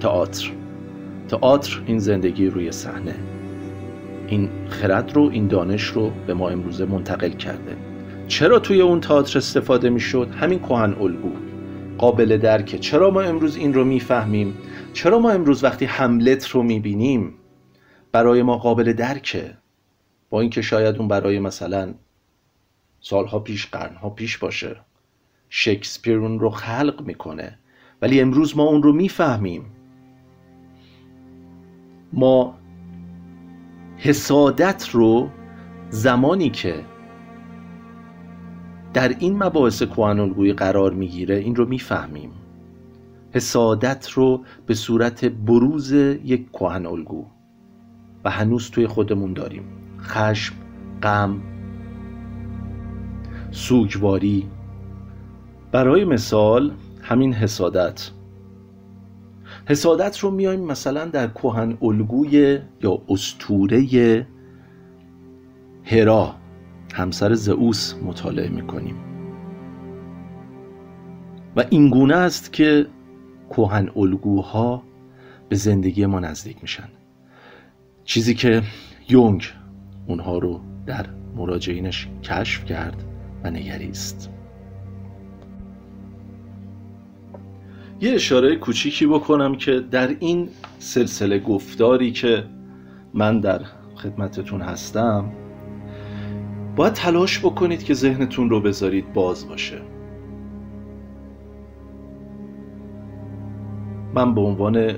تئاتر. 0.00 0.50
تئاتر 1.28 1.82
این 1.86 1.98
زندگی 1.98 2.46
روی 2.46 2.72
صحنه. 2.72 3.14
این 4.28 4.48
خرد 4.68 5.12
رو 5.14 5.30
این 5.32 5.46
دانش 5.46 5.84
رو 5.84 6.10
به 6.26 6.34
ما 6.34 6.48
امروزه 6.48 6.84
منتقل 6.84 7.30
کرده. 7.30 7.76
چرا 8.28 8.58
توی 8.58 8.80
اون 8.80 9.00
تئاتر 9.00 9.38
استفاده 9.38 9.90
می‌شد؟ 9.90 10.28
همین 10.40 10.58
کهن 10.58 10.94
الگو. 11.00 11.49
قابل 12.00 12.36
درکه 12.36 12.78
چرا 12.78 13.10
ما 13.10 13.20
امروز 13.20 13.56
این 13.56 13.74
رو 13.74 13.84
می‌فهمیم؟ 13.84 14.58
چرا 14.92 15.18
ما 15.18 15.30
امروز 15.30 15.64
وقتی 15.64 15.84
حملت 15.84 16.48
رو 16.48 16.62
می‌بینیم 16.62 17.34
برای 18.12 18.42
ما 18.42 18.56
قابل 18.56 18.92
درکه؟ 18.92 19.56
با 20.30 20.40
اینکه 20.40 20.62
شاید 20.62 20.96
اون 20.96 21.08
برای 21.08 21.38
مثلا 21.38 21.94
سالها 23.00 23.38
پیش 23.38 23.66
قرنها 23.66 24.10
پیش 24.10 24.38
باشه 24.38 24.76
شکسپیر 25.48 26.18
اون 26.18 26.40
رو 26.40 26.50
خلق 26.50 27.02
می‌کنه. 27.06 27.58
ولی 28.02 28.20
امروز 28.20 28.56
ما 28.56 28.62
اون 28.62 28.82
رو 28.82 28.92
می‌فهمیم. 28.92 29.64
ما 32.12 32.58
حسادت 33.96 34.88
رو 34.92 35.30
زمانی 35.90 36.50
که 36.50 36.84
در 38.94 39.08
این 39.18 39.42
مباحث 39.42 39.82
کوهنالگویی 39.82 40.52
قرار 40.52 40.92
می‌گیره 40.92 41.36
این 41.36 41.56
رو 41.56 41.66
می‌فهمیم. 41.66 42.30
حسادت 43.32 44.10
رو 44.10 44.44
به 44.66 44.74
صورت 44.74 45.24
بروز 45.24 45.92
یک 45.92 46.50
کوهن 46.50 46.86
الگو 46.86 47.26
و 48.24 48.30
هنوز 48.30 48.70
توی 48.70 48.86
خودمون 48.86 49.32
داریم. 49.32 49.62
خشم 50.00 50.54
غم 51.02 51.40
سوگواری. 53.50 54.46
برای 55.72 56.04
مثال 56.04 56.72
همین 57.02 57.32
حسادت. 57.32 58.10
حسادت 59.66 60.18
رو 60.18 60.30
میایم 60.30 60.60
مثلا 60.60 61.04
در 61.04 61.28
کهن 61.28 61.78
الگوی 61.82 62.58
یا 62.82 63.02
استوره 63.08 64.26
هرا. 65.84 66.39
همسر 66.94 67.34
زئوس 67.34 67.94
مطالعه 67.94 68.48
می‌کنیم. 68.48 68.96
و 71.56 71.64
این 71.70 71.90
گونه 71.90 72.14
است 72.14 72.52
که 72.52 72.86
کهن 73.50 73.88
الگوها 73.96 74.82
به 75.48 75.56
زندگی 75.56 76.06
ما 76.06 76.20
نزدیک 76.20 76.56
میشن. 76.62 76.88
چیزی 78.04 78.34
که 78.34 78.62
یونگ 79.08 79.44
اونها 80.06 80.38
رو 80.38 80.60
در 80.86 81.06
مراجعینش 81.36 82.08
کشف 82.22 82.64
کرد 82.64 83.04
و 83.44 83.50
نگریست. 83.50 84.30
یه 88.00 88.12
اشاره 88.12 88.56
کوچیکی 88.56 89.06
بکنم 89.06 89.54
که 89.54 89.80
در 89.80 90.16
این 90.20 90.48
سلسله 90.78 91.38
گفتاری 91.38 92.12
که 92.12 92.44
من 93.14 93.40
در 93.40 93.60
خدمتتون 93.94 94.62
هستم 94.62 95.32
باید 96.80 96.92
تلاش 96.92 97.38
بکنید 97.38 97.84
که 97.84 97.94
ذهنتون 97.94 98.50
رو 98.50 98.60
بذارید 98.60 99.12
باز 99.12 99.48
باشه. 99.48 99.80
من 104.14 104.34
به 104.34 104.40
عنوان 104.40 104.94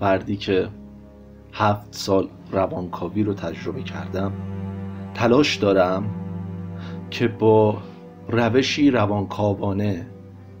فردی 0.00 0.36
که 0.36 0.68
هفت 1.52 1.94
سال 1.94 2.28
روانکاوی 2.52 3.22
رو 3.22 3.34
تجربه 3.34 3.82
کردم 3.82 4.32
تلاش 5.14 5.56
دارم 5.56 6.04
که 7.10 7.28
با 7.28 7.78
روشی 8.28 8.90
روانکاوانه 8.90 10.06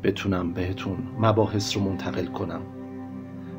بتونم 0.02 0.52
بهتون 0.52 0.96
مباحث 1.20 1.76
رو 1.76 1.82
منتقل 1.82 2.26
کنم. 2.26 2.60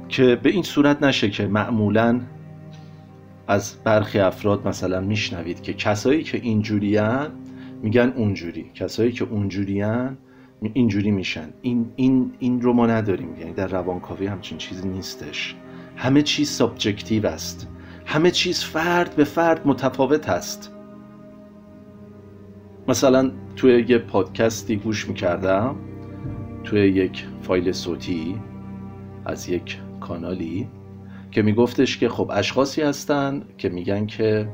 که 0.10 0.36
به 0.44 0.50
این 0.50 0.63
صورت 0.63 1.04
نشه 1.04 1.30
که 1.30 1.48
معمولا 1.48 2.22
از 3.48 3.76
برخی 3.84 4.20
افراد 4.20 4.68
مثلا 4.68 5.02
میشنوید 5.02 5.62
که 5.62 5.74
کسایی 5.74 6.24
که 6.24 6.38
اینجوریان 6.38 7.32
میگن 7.82 8.14
اونجوری. 8.16 8.72
کسایی 8.74 9.12
که 9.12 9.26
اونجوریان 9.26 10.18
اینجوری 10.74 11.12
میشن. 11.12 11.50
این 11.62 11.92
این 11.96 12.32
این 12.40 12.62
رو 12.62 12.74
ما 12.74 12.88
نداریم. 12.88 13.36
یعنی 13.40 13.54
در 13.54 13.68
روانکاوی 13.68 14.28
همچین 14.28 14.58
چیزی 14.58 14.88
نیستش. 14.90 15.56
همه 15.96 16.22
چیز 16.22 16.50
subjective 16.50 17.28
است. 17.28 17.68
همه 18.06 18.32
چیز 18.32 18.64
فرد 18.64 19.16
به 19.16 19.24
فرد 19.24 19.68
متفاوت 19.68 20.30
است. 20.30 20.74
مثلا 22.88 23.32
توی 23.56 23.86
یه 23.88 23.98
پادکستی 23.98 24.76
گوش 24.76 25.08
می‌کردم. 25.08 25.76
توی 26.64 26.80
یک 26.80 27.26
فایل 27.42 27.72
صوتی 27.72 28.36
از 29.26 29.50
یک 29.50 29.78
کانالی. 30.00 30.68
که 31.38 31.43
میگفتش 31.43 31.97
که 31.97 32.10
خب 32.10 32.32
اشخاصی 32.34 32.82
هستن 32.82 33.43
که 33.58 33.69
میگن 33.69 34.06
که 34.06 34.50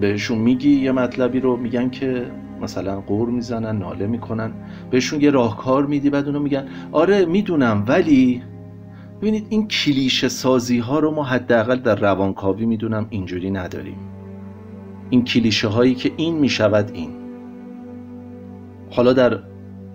بهشون 0.00 0.38
میگی 0.38 0.70
یه 0.70 0.92
مطلبی 0.92 1.40
رو 1.40 1.56
میگن 1.56 1.90
که 1.90 2.30
مثلا 2.60 3.00
غر 3.00 3.28
می‌زنن 3.28 3.78
ناله 3.78 4.06
می‌کنن 4.06 4.52
بهشون 4.90 5.20
یه 5.20 5.30
راهکار 5.30 5.86
میدی 5.86 6.10
بعد 6.10 6.26
اونو 6.26 6.40
میگن. 6.40 6.68
آره 6.92 7.24
می‌دونم 7.24 7.84
ولی 7.88 8.42
ببینید 9.20 9.46
این 9.50 9.68
کلیشه 9.68 10.28
سازی 10.28 10.78
ها 10.78 10.98
رو 10.98 11.10
ما 11.10 11.24
حداقل 11.24 11.76
در 11.76 11.94
روانکاوی 11.94 12.66
می‌دونم 12.66 13.06
اینجوری 13.10 13.50
نداریم. 13.50 13.98
این 15.10 15.24
کلیشه 15.24 15.68
هایی 15.68 15.94
که 15.94 16.12
این 16.16 16.38
می‌شود 16.38 16.90
این. 16.94 17.10
حالا 18.90 19.12
در 19.12 19.38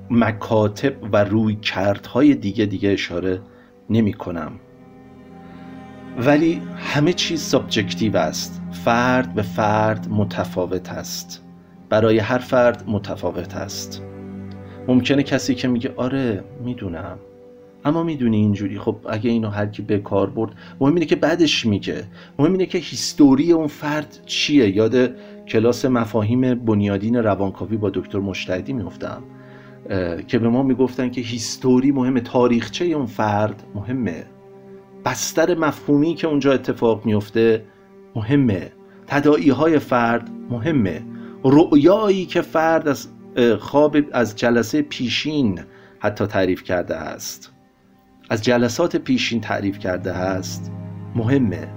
مکاتب 0.10 0.94
و 1.14 1.24
رویکردهای 1.24 2.36
دیگه 2.36 2.66
دیگه 2.66 2.90
اشاره 2.90 3.42
نمی 3.90 4.14
کنم 4.14 4.52
ولی 6.18 6.62
همه 6.78 7.14
چیز 7.14 7.42
subjective 7.42 8.18
است. 8.18 8.62
فرد 8.72 9.34
به 9.34 9.42
فرد 9.42 10.08
متفاوت 10.10 10.90
است. 10.90 11.44
برای 11.90 12.20
هر 12.20 12.38
فرد 12.38 12.84
متفاوت 12.88 13.56
است. 13.56 14.04
ممکنه 14.88 15.24
کسی 15.24 15.56
که 15.56 15.68
میگه 15.68 15.94
آره 15.96 16.44
می‌دونم. 16.64 17.18
اما 17.86 18.04
می‌دونی 18.04 18.38
اینجوری. 18.38 18.80
خب 18.80 18.96
اگه 19.10 19.30
اینو 19.30 19.50
هر 19.50 19.66
کی 19.66 19.82
به 19.82 20.00
کار 20.00 20.30
برد 20.30 20.52
مهم 20.80 20.94
اینه 20.94 21.06
که 21.06 21.16
بعدش 21.16 21.66
میگه. 21.66 22.04
مهم 22.40 22.52
اینه 22.52 22.66
که 22.66 22.78
هیستوری 22.78 23.52
اون 23.52 23.68
فرد 23.68 24.18
چیه؟ 24.26 24.76
یاد 24.76 25.16
کلاس 25.48 25.86
مفاهیم 25.86 26.56
بنیادین 26.56 27.16
روانکاوی 27.16 27.78
با 27.78 27.90
دکتر 27.90 28.20
مشتهدی 28.20 28.74
میفتم 28.74 29.24
که 30.28 30.40
به 30.40 30.50
ما 30.50 30.64
می‌گفتن 30.64 31.10
که 31.10 31.22
هیستوری 31.22 31.92
مهمه 31.92 32.22
تاریخچه 32.22 32.86
اون 32.86 33.06
فرد 33.06 33.64
مهمه. 33.76 34.26
بستر 35.06 35.58
مفهومی 35.58 36.16
که 36.16 36.28
اونجا 36.28 36.54
اتفاق 36.54 37.06
میفته 37.06 37.66
مهمه. 38.16 38.72
تدائی 39.08 39.50
های 39.50 39.80
فرد 39.80 40.30
مهمه. 40.50 41.02
رؤیایی 41.44 42.26
که 42.26 42.42
فرد 42.42 42.88
از 42.88 43.08
خواب 43.60 43.98
از 44.12 44.36
جلسه 44.36 44.82
پیشین 44.82 45.60
حتی 46.00 46.26
تعریف 46.26 46.64
کرده 46.64 46.96
است. 46.96 47.52
از 48.30 48.44
جلسات 48.44 48.96
پیشین 48.96 49.42
تعریف 49.42 49.80
کرده 49.80 50.12
است 50.12 50.72
مهمه. 51.16 51.68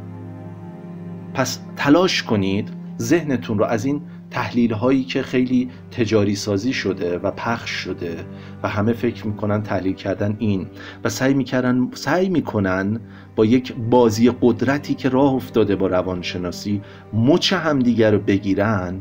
پس 1.35 1.61
تلاش 1.77 2.23
کنید 2.23 2.73
ذهنتون 3.01 3.59
رو 3.59 3.65
از 3.65 3.85
این 3.85 4.03
تحلیل 4.35 4.73
هایی 4.73 5.05
که 5.05 5.23
خیلی 5.23 5.71
تجاری 5.91 6.35
سازی 6.35 6.73
شده 6.73 7.19
و 7.19 7.31
پخش 7.31 7.71
شده 7.71 8.17
و 8.63 8.69
همه 8.69 8.93
فکر 8.93 9.27
می‌کنن 9.27 9.63
تحلیل 9.63 9.95
کردن 9.95 10.37
این 10.39 10.67
و 11.05 11.09
سعی 11.09 11.35
می‌کردن 11.35 11.89
سعی 11.93 12.29
می‌کنن 12.29 13.01
با 13.37 13.45
یک 13.45 13.75
بازی 13.91 14.33
قدرتی 14.41 14.95
که 14.95 15.09
راه 15.09 15.35
افتاده 15.35 15.77
با 15.77 15.87
روانشناسی 15.87 16.83
مچ 17.13 17.53
همدیگر 17.53 18.11
رو 18.11 18.19
بگیرن 18.19 19.01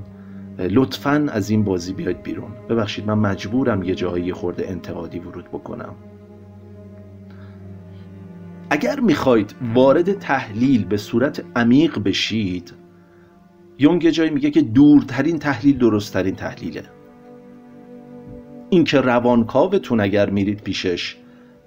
لطفا 0.60 1.28
از 1.32 1.50
این 1.50 1.64
بازی 1.64 1.94
بیاید 1.94 2.24
بیرون. 2.24 2.52
ببخشید 2.70 3.08
من 3.08 3.18
مجبورم 3.18 3.84
یه 3.84 3.96
جایی 3.96 4.34
خورده 4.34 4.70
انتقادی 4.70 5.20
ورود 5.20 5.46
بکنم. 5.46 5.96
اگر 8.70 9.00
می‌خواید 9.00 9.56
وارد 9.74 10.20
تحلیل 10.20 10.86
به 10.86 10.98
صورت 10.98 11.44
عمیق 11.56 12.00
بشید 12.00 12.74
یونگ 13.80 14.10
جایی 14.10 14.30
میگه 14.30 14.52
که 14.52 14.62
دورترین 14.62 15.40
تحلیل 15.40 15.78
درستترین 15.78 16.36
تحلیله. 16.36 16.84
اینکه 18.70 19.02
روانکاوتون 19.02 20.00
اگر 20.00 20.30
میرید 20.30 20.62
پیشش 20.62 21.18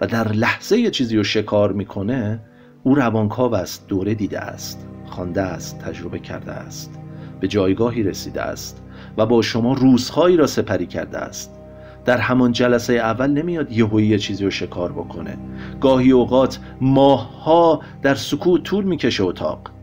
و 0.01 0.07
در 0.07 0.31
لحظه 0.31 0.77
یه 0.77 0.89
چیزی 0.89 1.17
رو 1.17 1.23
شکار 1.23 1.73
می‌کنه 1.73 2.39
او 2.83 2.95
روانکاو 2.95 3.55
است 3.55 3.87
دوره 3.87 4.15
دیده 4.15 4.39
است 4.39 4.87
خوانده 5.05 5.41
است 5.41 5.79
تجربه 5.79 6.19
کرده 6.19 6.51
است 6.51 6.99
به 7.39 7.47
جایگاهی 7.47 8.03
رسیده 8.03 8.41
است 8.41 8.83
و 9.17 9.25
با 9.25 9.41
شما 9.41 9.73
روزهایی 9.73 10.37
را 10.37 10.47
سپری 10.47 10.85
کرده 10.85 11.17
است. 11.17 11.59
در 12.05 12.17
همان 12.17 12.51
جلسه 12.51 12.93
اول 12.93 13.31
نمیاد 13.31 13.71
یهویی 13.71 14.07
یه 14.07 14.17
چیزی 14.17 14.43
رو 14.43 14.51
شکار 14.51 14.91
بکنه. 14.91 15.37
گاهی 15.81 16.11
اوقات 16.11 16.59
ماهها 16.81 17.81
در 18.01 18.15
سکوت 18.15 18.63
طول 18.63 18.83
می‌کشه 18.83 19.23
اتاق. 19.23 19.76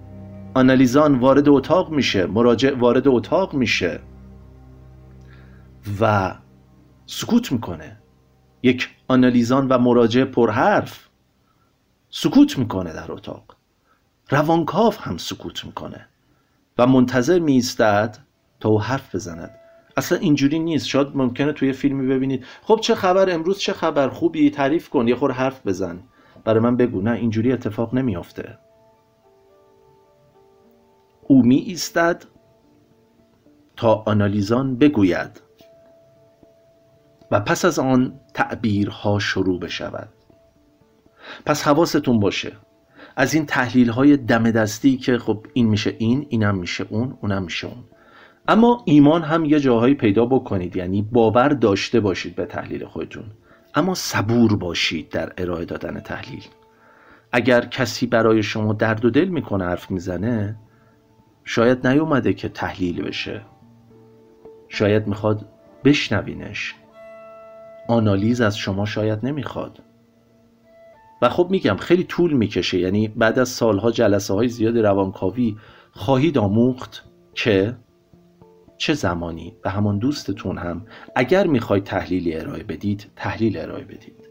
آنالیزان 0.55 1.15
وارد 1.15 1.49
اتاق 1.49 1.91
میشه 1.91 2.27
مراجع 2.27 2.75
وارد 2.75 3.09
اتاق 3.09 3.55
میشه 3.55 4.01
و 6.01 6.35
سکوت 7.07 7.53
می‌کنه. 7.53 7.99
یک 8.63 8.89
آنالیزان 9.09 9.69
و 9.69 9.79
مراجع 9.79 10.25
پرحرف 10.25 11.09
سکوت 12.11 12.59
می‌کنه 12.59 12.93
در 12.93 13.13
اتاق. 13.13 13.57
روانکاف 14.31 14.99
هم 15.01 15.17
سکوت 15.17 15.65
می‌کنه 15.65 16.09
و 16.79 16.87
منتظر 16.87 17.39
میستد 17.39 18.19
تا 18.61 18.69
او 18.69 18.81
حرف 18.81 19.15
بزند. 19.15 19.51
اصلا 19.97 20.19
اینجوری 20.19 20.59
نیست. 20.59 20.87
شاید 20.87 21.09
ممکنه 21.15 21.53
توی 21.53 21.73
فیلمی 21.73 22.15
ببینید. 22.15 22.45
خب 22.63 22.79
چه 22.83 22.95
خبر؟ 22.95 23.31
امروز 23.31 23.59
چه 23.59 23.73
خبر؟ 23.73 24.09
خوبی؟ 24.09 24.51
تعریف 24.51 24.89
کن. 24.89 25.09
یه 25.09 25.15
خور 25.15 25.33
حرف 25.33 25.67
بزن. 25.67 26.01
برای 26.45 26.61
من 26.61 26.77
بگو. 26.77 27.03
نه 27.03 27.11
اینجوری 27.11 27.53
اتفاق 27.53 27.95
نمیافته. 27.95 28.59
او 31.29 31.43
می 31.43 31.57
ایستد 31.57 32.25
تا 33.77 33.95
آنالیزان 34.07 34.77
بگوید 34.77 35.41
و 37.31 37.41
پس 37.41 37.65
از 37.65 37.79
آن 37.79 38.21
تعبیرها 38.35 39.19
شروع 39.19 39.61
بشود. 39.61 40.09
پس 41.47 41.63
حواستون 41.63 42.21
باشه. 42.21 42.53
از 43.17 43.35
این 43.35 43.47
تحلیل 43.47 43.91
های 43.91 44.17
دم 44.17 44.51
دستی 44.51 44.97
که 44.97 45.19
خب 45.19 45.47
این 45.53 45.67
میشه 45.67 45.95
این 45.99 46.27
اینم 46.29 46.59
میشه 46.59 46.87
اون 46.91 47.19
اونم 47.21 47.43
میشه 47.43 47.67
اون. 47.67 47.85
اما 48.49 48.83
ایمان 48.85 49.23
هم 49.23 49.45
یه 49.45 49.61
جاهایی 49.61 49.95
پیدا 49.95 50.27
بکنید 50.27 50.77
یعنی 50.77 51.03
باور 51.03 51.49
داشته 51.49 52.01
باشید 52.01 52.35
به 52.35 52.47
تحلیل 52.47 52.85
خودتون. 52.85 53.25
اما 53.75 53.95
صبور 53.95 54.57
باشید 54.57 55.09
در 55.09 55.33
ارائه 55.39 55.65
دادن 55.65 56.01
تحلیل. 56.01 56.45
اگر 57.33 57.61
کسی 57.61 58.07
برای 58.07 58.43
شما 58.43 58.73
درد 58.73 59.05
و 59.05 59.11
دل 59.11 59.29
می‌کنه 59.29 59.65
حرف 59.65 59.91
می‌زنه 59.91 60.57
شاید 61.45 61.87
نیومده 61.87 62.33
که 62.33 62.49
تحلیل 62.49 63.03
بشه. 63.03 63.43
شاید 64.69 65.07
می‌خواد 65.07 65.49
بشنوینش. 65.85 66.75
آنالیز 67.89 68.41
از 68.41 68.59
شما 68.59 68.85
شاید 68.85 69.27
نمی‌خواد. 69.27 69.83
و 71.23 71.29
خب 71.29 71.47
میگم 71.51 71.77
خیلی 71.77 72.05
طول 72.05 72.33
می‌کشه. 72.33 72.79
یعنی 72.79 73.09
بعد 73.09 73.39
از 73.39 73.49
سالها 73.49 73.91
جلسه 73.91 74.35
های 74.35 74.49
زیاد 74.49 74.79
روانکاوی 74.79 75.57
خواهید 75.93 76.39
آموخت 76.39 77.05
که 77.35 77.77
چه 78.77 78.95
زمانی 78.95 79.57
به 79.63 79.71
همان 79.71 79.99
دوستتون 79.99 80.59
هم 80.59 80.87
اگر 81.17 81.47
می‌خواید 81.47 81.85
تحلیلی 81.85 82.35
ارائه 82.35 82.63
بدید 82.63 83.11
تحلیل 83.17 83.59
ارائه 83.59 83.85
بدید. 83.85 84.29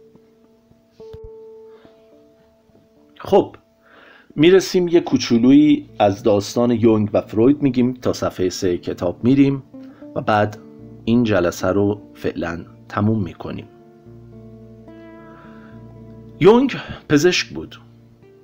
خب 3.19 3.55
می‌رسیم 4.35 4.87
یه 4.87 4.99
کوچولویی 4.99 5.89
از 5.99 6.23
داستان 6.23 6.71
یونگ 6.71 7.09
و 7.13 7.21
فروید 7.21 7.61
میگیم 7.61 7.93
تا 7.93 8.13
صفحه 8.13 8.49
سه 8.49 8.77
کتاب 8.77 9.23
میریم 9.23 9.63
و 10.15 10.21
بعد 10.21 10.57
این 11.05 11.23
جلسه 11.23 11.67
رو 11.67 12.01
فعلا 12.13 12.65
تموم 12.89 13.23
می‌کنیم. 13.23 13.65
یونگ 16.39 16.75
پزشک 17.09 17.47
بود 17.47 17.75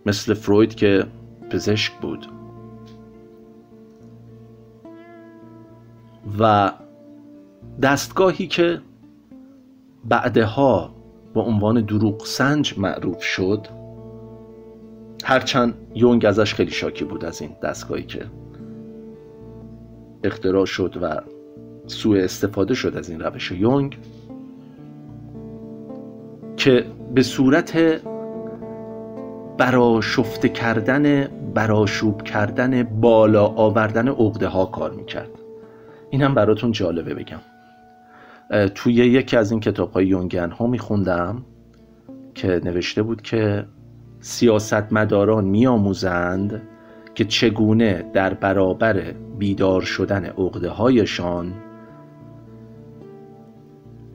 مثل 0.06 0.34
فروید 0.34 0.76
که 0.76 1.06
پزشک 1.50 1.94
بود. 1.94 2.28
و 6.40 6.72
دستگاهی 7.82 8.48
که 8.48 8.82
بعدها 10.06 10.96
با 11.34 11.42
عنوان 11.42 11.82
دروغ 11.82 12.26
سنج 12.26 12.74
معروف 12.78 13.24
شد 13.24 13.79
هرچند 15.24 15.74
یونگ 15.96 16.26
ازش 16.26 16.54
خیلی 16.54 16.72
شاکی 16.72 17.06
بود 17.06 17.26
از 17.26 17.42
این 17.42 17.52
دستگاهی 17.64 18.04
که 18.04 18.26
اختراع 20.24 20.66
شد 20.66 20.98
و 21.02 21.22
سوء 21.88 22.24
استفاده 22.24 22.74
شد 22.74 22.98
از 22.98 23.10
این 23.10 23.20
روش 23.20 23.52
یونگ 23.52 23.98
که 26.58 26.86
به 27.16 27.24
صورت 27.24 28.02
براشفته 29.58 30.50
کردن 30.50 31.28
براشوب 31.54 32.22
کردن 32.24 32.84
بالا 32.84 33.46
آوردن 33.46 34.08
عقده 34.08 34.48
ها 34.48 34.66
کار 34.66 34.92
می‌کرد. 34.92 35.30
این 36.10 36.22
هم 36.22 36.36
براتون 36.36 36.72
جالبه 36.72 37.14
بگم. 37.14 37.40
توی 38.76 38.94
یکی 38.94 39.38
از 39.38 39.52
این 39.52 39.60
کتاب 39.60 39.92
های 39.92 40.08
یونگن 40.08 40.52
ها 40.52 40.68
میخوندم 40.68 41.46
که 42.36 42.62
نوشته 42.64 43.04
بود 43.04 43.22
که 43.22 43.66
سیاستمداران 44.20 45.46
میآموزند 45.46 46.62
که 47.16 47.26
چگونه 47.26 48.06
در 48.14 48.34
برابر 48.34 49.14
بیدار 49.38 49.82
شدن 49.82 50.26
عقده 50.26 50.70
هایشان 50.70 51.54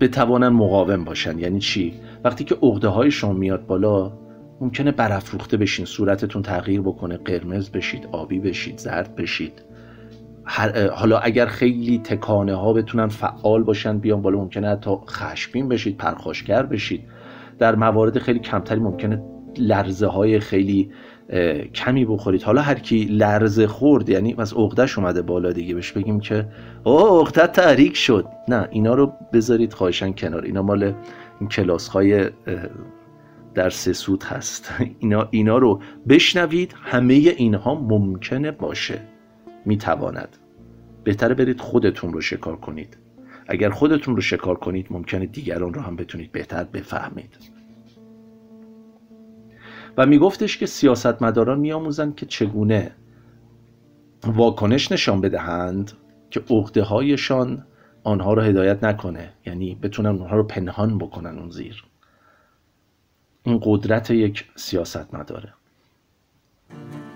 بتوانن 0.00 0.48
مقاوم 0.48 1.04
باشن 1.04 1.38
یعنی 1.38 1.58
چی؟ 1.58 1.94
وقتی 2.24 2.44
که 2.44 2.54
عقده 2.62 2.88
هایشان 2.88 3.36
میاد 3.36 3.66
بالا 3.66 4.12
ممکنه 4.60 4.92
برافروخته 4.92 5.56
بشین 5.56 5.84
صورتتون 5.84 6.42
تغییر 6.42 6.80
بکنه 6.80 7.16
قرمز 7.16 7.70
بشید 7.70 8.08
آبی 8.12 8.40
بشید 8.40 8.78
زرد 8.78 9.16
بشید. 9.16 9.62
حالا 10.92 11.18
اگر 11.18 11.46
خیلی 11.46 11.98
تکانه 11.98 12.54
ها 12.54 12.72
بتونن 12.72 13.08
فعال 13.08 13.62
باشن 13.62 13.98
بیان 13.98 14.22
بالا 14.22 14.38
ممکنه 14.38 14.68
حتی 14.68 14.90
خشمگین 15.08 15.68
بشید 15.68 15.96
پرخاشگر 15.96 16.62
بشید. 16.62 17.04
در 17.58 17.74
موارد 17.74 18.18
خیلی 18.18 18.38
کمتری 18.38 18.80
ممکنه 18.80 19.22
لرزه 19.58 20.06
های 20.06 20.40
خیلی 20.40 20.90
کمی 21.74 22.04
بخورید. 22.04 22.42
حالا 22.42 22.62
هر 22.62 22.74
کی 22.74 23.04
لرزه 23.04 23.66
خورد 23.66 24.08
یعنی 24.08 24.34
از 24.38 24.52
عقدش 24.52 24.98
اومده 24.98 25.22
بالا 25.22 25.52
دیگه 25.52 25.74
بهش 25.74 25.92
بگیم 25.92 26.20
که 26.20 26.48
او 26.84 27.20
عقدت 27.20 27.52
تحریک 27.52 27.96
شد. 27.96 28.26
نه 28.48 28.68
اینا 28.70 28.94
رو 28.94 29.12
بذارید 29.32 29.72
خواهشن 29.72 30.12
کنار. 30.12 30.44
اینا 30.44 30.62
مال 30.62 30.94
این 31.40 31.48
کلاس 31.48 31.88
های 31.88 32.30
در 33.54 33.70
سه 33.70 33.92
سود 33.92 34.22
هست. 34.22 34.72
اینا, 35.00 35.28
اینا 35.30 35.58
رو 35.58 35.80
بشنوید 36.08 36.74
همه 36.82 37.14
اینها 37.14 37.74
ممکنه 37.74 38.50
باشه. 38.50 39.00
می‌تواند. 39.64 40.36
بهتره 41.04 41.34
برید 41.34 41.60
خودتون 41.60 42.12
رو 42.12 42.20
شکار 42.20 42.56
کنید. 42.56 42.96
اگر 43.48 43.70
خودتون 43.70 44.16
رو 44.16 44.22
شکار 44.22 44.54
کنید 44.54 44.86
ممکنه 44.90 45.26
دیگران 45.26 45.74
رو 45.74 45.80
هم 45.80 45.96
بتونید 45.96 46.32
بهتر 46.32 46.64
بفهمید. 46.64 47.53
و 49.96 50.06
میگفتش 50.06 50.58
که 50.58 50.66
سیاستمداران 50.66 51.60
میآموزند 51.60 52.16
که 52.16 52.26
چگونه 52.26 52.92
واکنش 54.26 54.92
نشان 54.92 55.20
بدهند 55.20 55.92
که 56.30 56.42
عقده 56.50 56.82
هایشان 56.82 57.66
آنها 58.04 58.34
رو 58.34 58.42
هدایت 58.42 58.84
نکنه. 58.84 59.32
یعنی 59.46 59.74
بتونن 59.74 60.08
اونها 60.08 60.36
رو 60.36 60.42
پنهان 60.42 60.98
بکنن 60.98 61.38
اون 61.38 61.50
زیر. 61.50 61.84
این 63.42 63.60
قدرت 63.62 64.10
یک 64.10 64.44
سیاست 64.56 65.14
مداره 65.14 65.52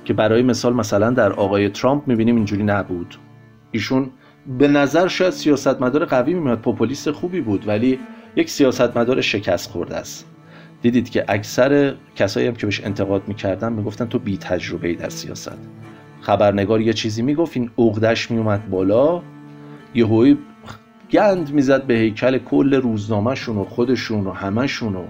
که 0.05 0.15
برای 0.15 0.43
مثال 0.43 0.75
مثلا 0.75 1.11
در 1.11 1.33
آقای 1.33 1.69
ترامپ 1.69 2.09
می‌بینیم 2.09 2.37
اینجوری 2.37 2.63
نبود. 2.63 3.17
ایشون 3.71 4.11
به 4.59 4.69
نظر 4.69 5.09
شاید 5.09 5.31
سیاستمدار 5.31 6.05
قوی 6.05 6.35
میاد 6.35 6.59
پوپولیست 6.59 7.11
خوبی 7.11 7.41
بود 7.41 7.69
ولی 7.69 7.99
یک 8.37 8.51
سیاستمدار 8.51 9.21
شکست 9.21 9.71
خورده 9.71 9.97
است. 9.97 10.38
دیدید 10.83 11.11
که 11.11 11.25
اکثر 11.29 11.95
کسایی 12.17 12.47
هم 12.47 12.55
که 12.55 12.67
بهش 12.67 12.81
انتقاد 12.85 13.29
می‌کردن 13.29 13.73
می‌گفتن 13.73 14.05
تو 14.05 14.19
بی 14.19 14.37
تجربه 14.37 14.89
ای 14.89 14.95
در 14.95 15.09
سیاست. 15.09 15.59
خبرنگار 16.21 16.81
یه 16.81 16.93
چیزی 16.93 17.23
می‌گفت 17.23 17.57
این 17.57 17.71
عقدش 17.79 18.31
میومد 18.31 18.71
بالا. 18.71 19.23
یهویی 19.95 20.39
گند 21.11 21.53
می‌زد 21.53 21.87
به 21.87 21.95
هیکل 21.95 22.39
کل 22.39 22.75
روزنامهشون 22.75 23.57
و 23.57 23.65
خودشون 23.65 24.27
و 24.27 24.31
همشون 24.31 24.97
و 24.97 25.05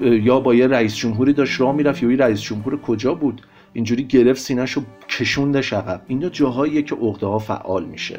یا 0.00 0.40
با 0.40 0.54
یه 0.54 0.66
رئیس 0.66 0.96
جمهوری 0.96 1.32
داشت 1.32 1.60
راه 1.60 1.74
می‌رفت 1.74 2.02
یا 2.02 2.08
رئیس 2.08 2.40
جمهور 2.40 2.80
کجا 2.80 3.14
بود؟ 3.14 3.42
اینجوری 3.72 4.04
گرفت 4.04 4.40
سینهشو 4.40 4.82
کشونده 5.08 5.58
عقب. 5.58 6.02
اینا 6.06 6.28
جاهاییه 6.28 6.82
که 6.82 6.94
عقده 6.94 7.26
ها 7.26 7.38
فعال 7.38 7.84
میشه. 7.84 8.18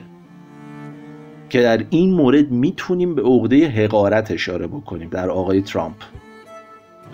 که 1.49 1.61
در 1.61 1.85
این 1.89 2.13
مورد 2.13 2.51
می‌تونیم 2.51 3.15
به 3.15 3.21
عقده 3.21 3.67
حقارت 3.67 4.31
اشاره 4.31 4.67
بکنیم 4.67 5.09
در 5.09 5.29
آقای 5.29 5.61
ترامپ. 5.61 5.95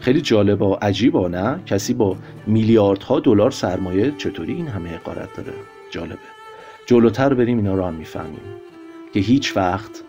خیلی 0.04 0.22
جالب 0.22 0.62
و 0.62 0.74
عجیبه 0.74 1.30
نه؟ 1.30 1.60
کسی 1.66 1.94
با 1.94 2.18
میلیاردها 2.48 3.20
دلار 3.20 3.52
سرمایه 3.52 4.12
چطوری 4.18 4.54
این 4.54 4.68
همه 4.68 4.89
حقارت 4.89 5.36
داره؟ 5.38 5.54
جالبه. 5.92 6.18
جلوتر 6.86 7.34
بریم 7.34 7.58
اینا 7.58 7.76
رو 7.76 7.86
هم 7.86 7.94
می‌فهمیم. 7.94 8.39
که 9.13 9.20
هیچ 9.20 9.58
وقت 9.58 10.04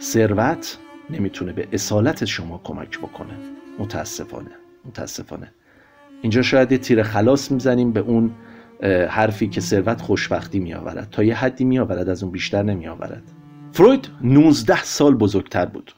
ثروت 0.00 0.78
نمی‌تونه 1.10 1.52
به 1.52 1.68
اصالت 1.72 2.24
شما 2.24 2.60
کمک 2.64 2.98
بکنه. 2.98 3.34
متاسفانه. 3.78 4.50
متاسفانه. 4.84 5.52
اینجا 6.22 6.42
شاید 6.42 6.72
یه 6.72 6.78
تیر 6.78 7.02
خلاص 7.02 7.52
می‌زنیم 7.52 7.92
به 7.92 8.00
اون 8.00 8.30
حرفی 9.08 9.48
که 9.48 9.60
ثروت 9.60 10.00
خوشبختی 10.00 10.58
میآورد. 10.58 11.08
تا 11.10 11.22
یه 11.22 11.34
حدی 11.34 11.64
میآورد 11.64 12.08
از 12.08 12.22
اون 12.22 12.32
بیشتر 12.32 12.62
نمیآورد. 12.62 13.22
فروید 13.72 14.08
19 14.22 14.82
سال 14.82 15.14
بزرگتر 15.14 15.66
بود. 15.66 15.92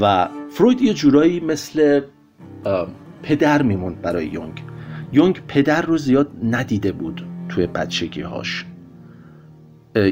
و 0.00 0.28
فروید 0.50 0.82
یه 0.82 0.94
جورایی 0.94 1.40
مثل 1.40 2.00
پدر 3.22 3.62
میموند 3.62 4.02
برای 4.02 4.26
یونگ. 4.26 4.62
یونگ 5.12 5.40
پدر 5.48 5.82
رو 5.82 5.96
زیاد 5.96 6.28
ندیده 6.42 6.92
بود 6.92 7.26
توی 7.48 7.66
بچگی 7.66 8.20
هاش 8.20 8.66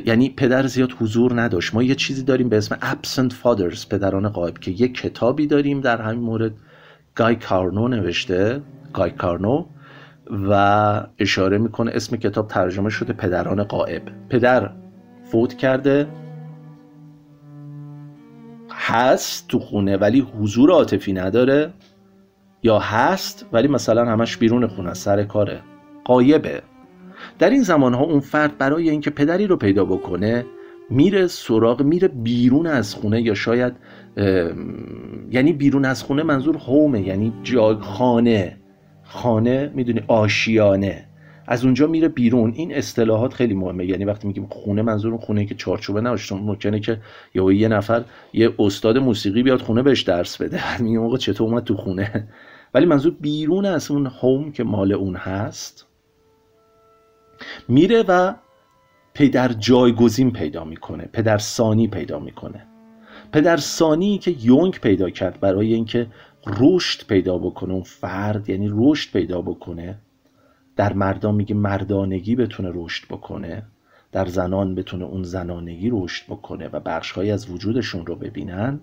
یعنی 0.06 0.30
پدر 0.30 0.66
زیاد 0.66 0.92
حضور 0.92 1.40
نداشت. 1.40 1.74
ما 1.74 1.82
یه 1.82 1.94
چیزی 1.94 2.22
داریم 2.22 2.48
به 2.48 2.56
اسم 2.56 2.76
absent 2.76 3.32
fathers 3.44 3.88
پدران 3.88 4.28
قایب 4.28 4.58
که 4.58 4.70
یه 4.70 4.88
کتابی 4.88 5.46
داریم 5.46 5.80
در 5.80 6.02
همین 6.02 6.20
مورد. 6.20 6.52
گای 7.14 7.36
کارنو 7.36 7.88
نوشته 7.88 8.62
گای 8.92 9.10
کارنو 9.10 9.66
و 10.50 11.06
اشاره 11.18 11.58
می‌کنه 11.58 11.90
اسم 11.94 12.16
کتاب 12.16 12.48
ترجمه 12.48 12.90
شده 12.90 13.12
پدران 13.12 13.62
قائب 13.62 14.02
پدر 14.28 14.70
فوت 15.24 15.54
کرده 15.54 16.06
هست 18.82 19.48
تو 19.48 19.58
خونه 19.58 19.96
ولی 19.96 20.20
حضور 20.20 20.70
عاطفی 20.70 21.12
نداره 21.12 21.72
یا 22.62 22.78
هست 22.78 23.46
ولی 23.52 23.68
مثلا 23.68 24.04
همش 24.04 24.36
بیرون 24.36 24.66
خونه 24.66 24.94
سر 24.94 25.24
کاره. 25.24 25.60
قایبه. 26.04 26.62
در 27.38 27.50
این 27.50 27.62
زمان 27.62 27.94
ها 27.94 28.04
اون 28.04 28.20
فرد 28.20 28.58
برای 28.58 28.90
اینکه 28.90 29.10
پدری 29.10 29.46
رو 29.46 29.56
پیدا 29.56 29.84
بکنه 29.84 30.46
میره 30.90 31.26
سراغ 31.26 31.82
میره 31.82 32.08
بیرون 32.08 32.66
از 32.66 32.94
خونه 32.94 33.22
یا 33.22 33.34
شاید 33.34 33.72
یعنی 35.30 35.52
بیرون 35.52 35.84
از 35.84 36.02
خونه 36.02 36.22
منظور 36.22 36.56
هومه 36.56 37.00
یعنی 37.00 37.32
جای 37.42 37.74
خانه 37.74 38.56
خانه 39.04 39.72
می‌دونی 39.74 40.00
آشیانه. 40.08 41.09
از 41.50 41.64
اونجا 41.64 41.86
میره 41.86 42.08
بیرون. 42.08 42.52
این 42.54 42.74
اصطلاحات 42.74 43.34
خیلی 43.34 43.54
مهمه. 43.54 43.86
یعنی 43.86 44.04
وقتی 44.04 44.28
میگیم 44.28 44.46
خونه 44.46 44.82
منظور 44.82 45.16
خونه 45.16 45.46
که 45.46 45.54
چارچوبه 45.54 46.00
نباشه. 46.00 46.34
ممکنه 46.34 46.80
که 46.80 47.00
یا 47.34 47.52
یه 47.52 47.68
نفر 47.68 48.04
یه 48.32 48.54
استاد 48.58 48.98
موسیقی 48.98 49.42
بیاد 49.42 49.60
خونه 49.60 49.82
بهش 49.82 50.02
درس 50.02 50.42
بده. 50.42 50.60
میگه 50.82 50.98
موقع 50.98 51.16
چطور 51.16 51.48
اومد 51.48 51.64
تو 51.64 51.76
خونه؟ 51.76 52.28
ولی 52.74 52.86
منظور 52.86 53.16
بیرون 53.20 53.66
از 53.66 53.90
اون 53.90 54.06
هوم 54.06 54.52
که 54.52 54.64
مال 54.64 54.92
اون 54.92 55.16
هست 55.16 55.86
میره 57.68 58.04
و 58.08 58.34
پدر 59.14 59.52
جایگزین 59.52 60.32
پیدا 60.32 60.64
می‌کنه. 60.64 61.08
پدر 61.12 61.38
ثانی 61.38 61.88
پیدا 61.88 62.18
می‌کنه. 62.18 62.66
پدر 63.32 63.56
ثانی 63.56 64.18
که 64.18 64.36
یونگ 64.40 64.80
پیدا 64.80 65.10
کرد 65.10 65.40
برای 65.40 65.74
اینکه 65.74 66.06
رشد 66.46 67.06
پیدا 67.06 67.38
بکنه 67.38 67.72
اون 67.72 67.82
فرد 67.82 68.48
یعنی 68.48 68.68
رشد 68.72 69.12
پیدا 69.12 69.42
بکنه 69.42 69.98
در 70.76 70.92
مردان 70.92 71.34
میگه 71.34 71.54
مردانگی 71.54 72.36
بتونه 72.36 72.70
رشد 72.74 73.06
بکنه 73.08 73.62
در 74.12 74.26
زنان 74.26 74.74
بتونه 74.74 75.04
اون 75.04 75.22
زنانگی 75.22 75.90
رشد 75.92 76.26
بکنه 76.26 76.68
و 76.68 76.80
بخشهایی 76.80 77.30
از 77.30 77.50
وجودشون 77.50 78.06
رو 78.06 78.16
ببینن. 78.16 78.80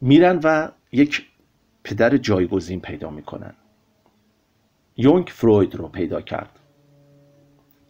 میرن 0.00 0.40
و 0.44 0.68
یک 0.92 1.26
پدر 1.84 2.16
جایگزین 2.16 2.80
پیدا 2.80 3.10
می‌کنن. 3.10 3.54
یونگ 4.96 5.26
فروید 5.26 5.74
رو 5.74 5.88
پیدا 5.88 6.20
کرد. 6.20 6.58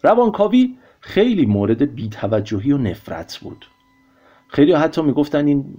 روانکاوی 0.03 0.79
خیلی 1.01 1.47
مورد 1.47 1.95
بیتوجهی 1.95 2.73
و 2.73 2.79
نفرت 2.79 3.39
بود. 3.39 3.67
خیلی 4.49 4.73
حتی 4.73 5.03
می‌گفتن 5.03 5.47
این 5.47 5.77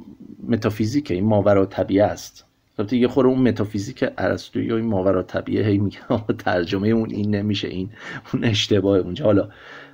متافیزیک 0.47 1.11
این 1.11 1.25
ماورا 1.25 1.65
طبیعه 1.65 2.05
است. 2.05 2.45
البته 2.79 2.97
یه 2.97 3.07
خوره 3.07 3.29
اون 3.29 3.47
متافیزیک 3.47 4.05
ارسطویی 4.17 4.71
و 4.71 4.75
این 4.75 4.85
ماورا 4.85 5.23
طبیعه 5.23 5.65
هی 5.67 5.77
میگه 5.77 5.99
ترجمه 6.37 6.87
اون 6.87 7.09
این 7.09 7.35
نمیشه 7.35 7.67
این 7.67 7.89
اون 8.33 8.43
اشتباه 8.43 8.97
اونجا. 8.97 9.25
حالا 9.25 9.49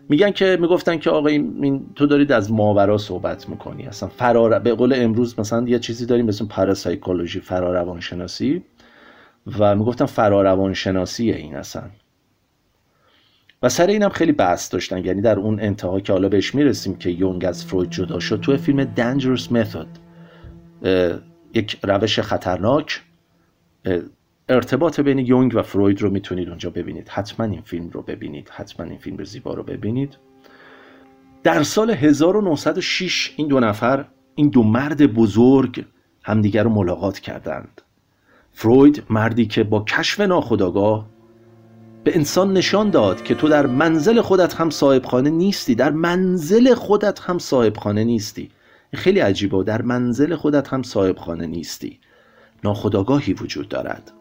میگن 0.09 0.31
که 0.31 0.57
می‌گفتن 0.61 0.97
که 0.97 1.09
آقا 1.09 1.27
این 1.27 1.85
تو 1.95 2.05
دارید 2.05 2.31
از 2.31 2.51
ماورا 2.51 2.97
صحبت 2.97 3.49
می‌کنی. 3.49 3.85
اصلا 3.85 4.09
فرار 4.09 4.59
به 4.59 4.73
قول 4.73 4.93
امروز 4.95 5.39
مثلا 5.39 5.67
یه 5.67 5.79
چیزی 5.79 6.05
داریم 6.05 6.25
مثل 6.25 6.45
پاراسایکولوژی 6.45 7.39
فراروانشناسی 7.39 8.63
و 9.59 9.75
می‌گفتن 9.75 10.05
فراروانشناسی 10.05 11.31
این 11.31 11.55
اصلا. 11.55 11.83
و 13.63 13.69
سر 13.69 13.87
اینم 13.87 14.09
خیلی 14.09 14.31
بحث 14.31 14.73
داشتن. 14.73 15.05
یعنی 15.05 15.21
در 15.21 15.39
اون 15.39 15.59
انتها 15.59 15.99
که 15.99 16.13
حالا 16.13 16.29
بهش 16.29 16.55
می‌رسیم 16.55 16.95
که 16.95 17.09
یونگ 17.09 17.45
از 17.45 17.65
فروید 17.65 17.89
جدا 17.89 18.19
شد 18.19 18.39
تو 18.39 18.57
فیلم 18.57 18.95
Dangerous 18.95 19.43
Method 19.43 19.99
یک 21.53 21.79
روش 21.83 22.19
خطرناک 22.19 23.01
ارتباط 24.49 24.99
بین 24.99 25.19
یونگ 25.19 25.55
و 25.55 25.61
فروید 25.61 26.01
رو 26.01 26.09
می‌تونید 26.09 26.49
اونجا 26.49 26.69
ببینید. 26.69 27.09
حتما 27.09 27.45
این 27.45 27.61
فیلم 27.61 27.89
رو 27.89 28.01
ببینید. 28.01 28.49
حتما 28.49 28.85
این 28.85 28.97
فیلم 28.97 29.23
زیبا 29.23 29.53
رو 29.53 29.63
ببینید. 29.63 30.17
در 31.43 31.63
سال 31.63 31.91
1906 31.91 33.33
این 33.37 33.47
دو 33.47 33.59
نفر 33.59 34.05
این 34.35 34.49
دو 34.49 34.63
مرد 34.63 35.13
بزرگ 35.13 35.85
همدیگر 36.23 36.63
رو 36.63 36.69
ملاقات 36.69 37.19
کردند. 37.19 37.81
فروید 38.51 39.03
مردی 39.09 39.45
که 39.45 39.63
با 39.63 39.83
کشف 39.83 40.19
ناخداگاه 40.19 41.05
به 42.03 42.15
انسان 42.15 42.53
نشان 42.53 42.89
داد 42.89 43.23
که 43.23 43.35
تو 43.35 43.47
در 43.47 43.65
منزل 43.65 44.21
خودت 44.21 44.55
هم 44.55 44.69
صاحب 44.69 45.05
خانه 45.05 45.29
نیستی. 45.29 45.75
در 45.75 45.91
منزل 45.91 46.73
خودت 46.73 47.19
هم 47.19 47.39
صاحب 47.39 47.77
خانه 47.77 48.03
نیستی. 48.03 48.49
خیلی 48.93 49.19
عجیبه 49.19 49.63
در 49.63 49.81
منزل 49.81 50.35
خودت 50.35 50.67
هم 50.67 50.83
صاحب 50.83 51.17
خانه 51.17 51.47
نیستی. 51.47 51.99
ناخداگاهی 52.63 53.33
وجود 53.33 53.69
دارد. 53.69 54.11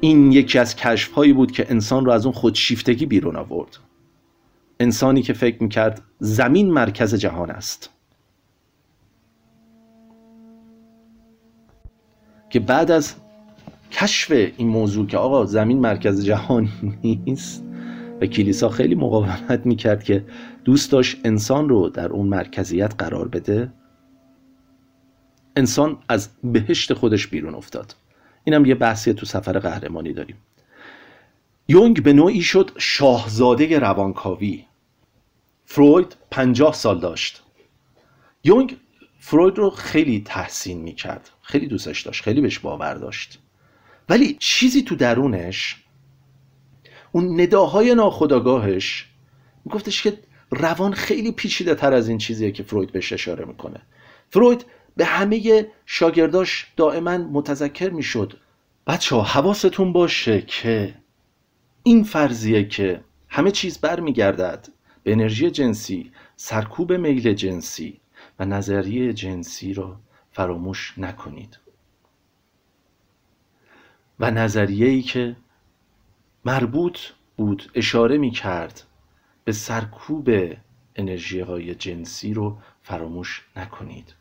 این 0.00 0.32
یکی 0.32 0.58
از 0.58 0.76
کشف 0.76 1.12
هایی 1.12 1.32
بود 1.32 1.52
که 1.52 1.66
انسان 1.70 2.04
رو 2.04 2.12
از 2.12 2.26
اون 2.26 2.34
خودشیفتگی 2.34 3.06
بیرون 3.06 3.36
آورد. 3.36 3.78
انسانی 4.80 5.22
که 5.22 5.32
فکر 5.32 5.62
می‌کرد 5.62 6.02
زمین 6.18 6.70
مرکز 6.70 7.14
جهان 7.14 7.50
است. 7.50 7.90
که 12.50 12.60
بعد 12.60 12.90
از 12.90 13.14
کشف 13.92 14.30
این 14.30 14.68
موضوع 14.68 15.06
که 15.06 15.18
آقا 15.18 15.44
زمین 15.44 15.78
مرکز 15.78 16.24
جهان 16.24 16.68
نیست 17.02 17.65
و 18.20 18.26
کلیسا 18.26 18.68
خیلی 18.68 18.94
مقاومت 18.94 19.66
می‌کرد 19.66 20.04
که 20.04 20.24
دوست 20.64 20.92
داشت 20.92 21.16
انسان 21.24 21.68
رو 21.68 21.88
در 21.88 22.08
اون 22.08 22.26
مرکزیت 22.26 22.94
قرار 22.98 23.28
بده. 23.28 23.72
انسان 25.56 25.98
از 26.08 26.28
بهشت 26.44 26.92
خودش 26.92 27.26
بیرون 27.26 27.54
افتاد. 27.54 27.94
اینم 28.44 28.66
یه 28.66 28.74
بحثی 28.74 29.14
تو 29.14 29.26
سفر 29.26 29.58
قهرمانی 29.58 30.12
داریم. 30.12 30.36
یونگ 31.68 32.02
به 32.02 32.12
نوعی 32.12 32.42
شد 32.42 32.70
شاهزاده 32.78 33.78
روانکاوی. 33.78 34.64
فروید 35.64 36.16
پنجاه 36.30 36.74
سال 36.74 37.00
داشت. 37.00 37.42
یونگ 38.44 38.76
فروید 39.18 39.58
رو 39.58 39.70
خیلی 39.70 40.22
تحسین 40.26 40.80
می‌کرد. 40.80 41.30
خیلی 41.42 41.66
دوستش 41.66 42.02
داشت. 42.02 42.22
خیلی 42.22 42.40
بهش 42.40 42.58
باور 42.58 42.94
داشت. 42.94 43.38
ولی 44.08 44.36
چیزی 44.40 44.82
تو 44.82 44.96
درونش 44.96 45.85
اون 47.16 47.40
نداهای 47.40 47.94
ناخداگاهش 47.94 49.08
میگفتش 49.64 50.02
که 50.02 50.18
روان 50.50 50.92
خیلی 50.92 51.32
پیچیده 51.32 51.74
تر 51.74 51.92
از 51.92 52.08
این 52.08 52.18
چیزیه 52.18 52.50
که 52.50 52.62
فروید 52.62 52.92
بهش 52.92 53.12
اشاره 53.12 53.44
می‌کنه. 53.44 53.82
فروید 54.30 54.64
به 54.96 55.04
همه 55.04 55.66
شاگرداش 55.86 56.72
دائما 56.76 57.18
متذکر 57.18 57.90
می‌شد. 57.90 58.38
بچه 58.86 59.16
ها 59.16 59.22
حواستون 59.22 59.92
باشه 59.92 60.42
که 60.42 60.94
این 61.82 62.04
فرضیه 62.04 62.68
که 62.68 63.00
همه 63.28 63.50
چیز 63.50 63.78
برمیگردد 63.78 64.68
به 65.02 65.12
انرژی 65.12 65.50
جنسی 65.50 66.12
سرکوب 66.36 66.92
میل 66.92 67.32
جنسی 67.32 68.00
و 68.38 68.44
نظریه 68.44 69.12
جنسی 69.12 69.74
را 69.74 70.00
فراموش 70.32 70.94
نکنید. 70.98 71.58
و 74.20 74.30
نظریه 74.30 74.86
ای 74.86 75.02
که 75.02 75.36
مربوط 76.46 76.98
بود 77.36 77.70
اشاره 77.74 78.18
می 78.18 78.30
کرد 78.30 78.82
به 79.44 79.52
سرکوب 79.52 80.30
انرژی 80.96 81.40
های 81.40 81.74
جنسی 81.74 82.34
رو 82.34 82.58
فراموش 82.82 83.44
نکنید. 83.56 84.14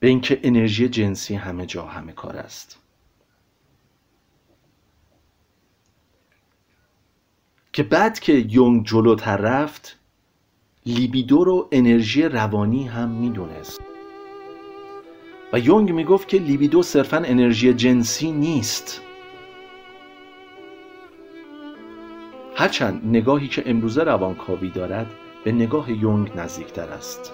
به 0.00 0.08
اینکه 0.08 0.40
انرژی 0.42 0.88
جنسی 0.88 1.34
همه 1.34 1.66
جا 1.66 1.86
همه 1.86 2.12
کار 2.12 2.36
است. 2.36 2.78
که 7.72 7.82
بعد 7.82 8.18
که 8.18 8.32
یونگ 8.32 8.86
جلوتر 8.86 9.36
رفت 9.36 9.98
لیبیدو 10.86 11.44
رو 11.44 11.68
انرژی 11.72 12.22
روانی 12.22 12.86
هم 12.86 13.08
می‌دونست. 13.08 13.80
و 15.52 15.58
یونگ 15.58 15.92
می‌گفت 15.92 16.28
که 16.28 16.38
لیبیدو 16.38 16.82
صرفا 16.82 17.16
انرژی 17.16 17.74
جنسی 17.74 18.32
نیست. 18.32 19.05
هرچند 22.58 23.00
نگاهی 23.04 23.48
که 23.48 23.62
امروزه 23.66 24.04
روانکاوی 24.04 24.70
دارد 24.70 25.06
به 25.44 25.52
نگاه 25.52 25.92
یونگ 25.92 26.32
نزدیکتر 26.36 26.88
است. 26.88 27.32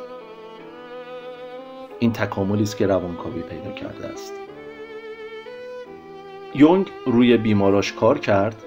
این 1.99 2.13
تکاملی 2.13 2.63
است 2.63 2.77
که 2.77 2.87
روانکاوی 2.87 3.43
پیدا 3.43 3.73
کرده 3.73 4.07
است. 4.07 4.33
یونگ 6.55 6.87
روی 7.07 7.37
بیماراش 7.37 7.93
کار 7.93 8.19
کرد 8.19 8.65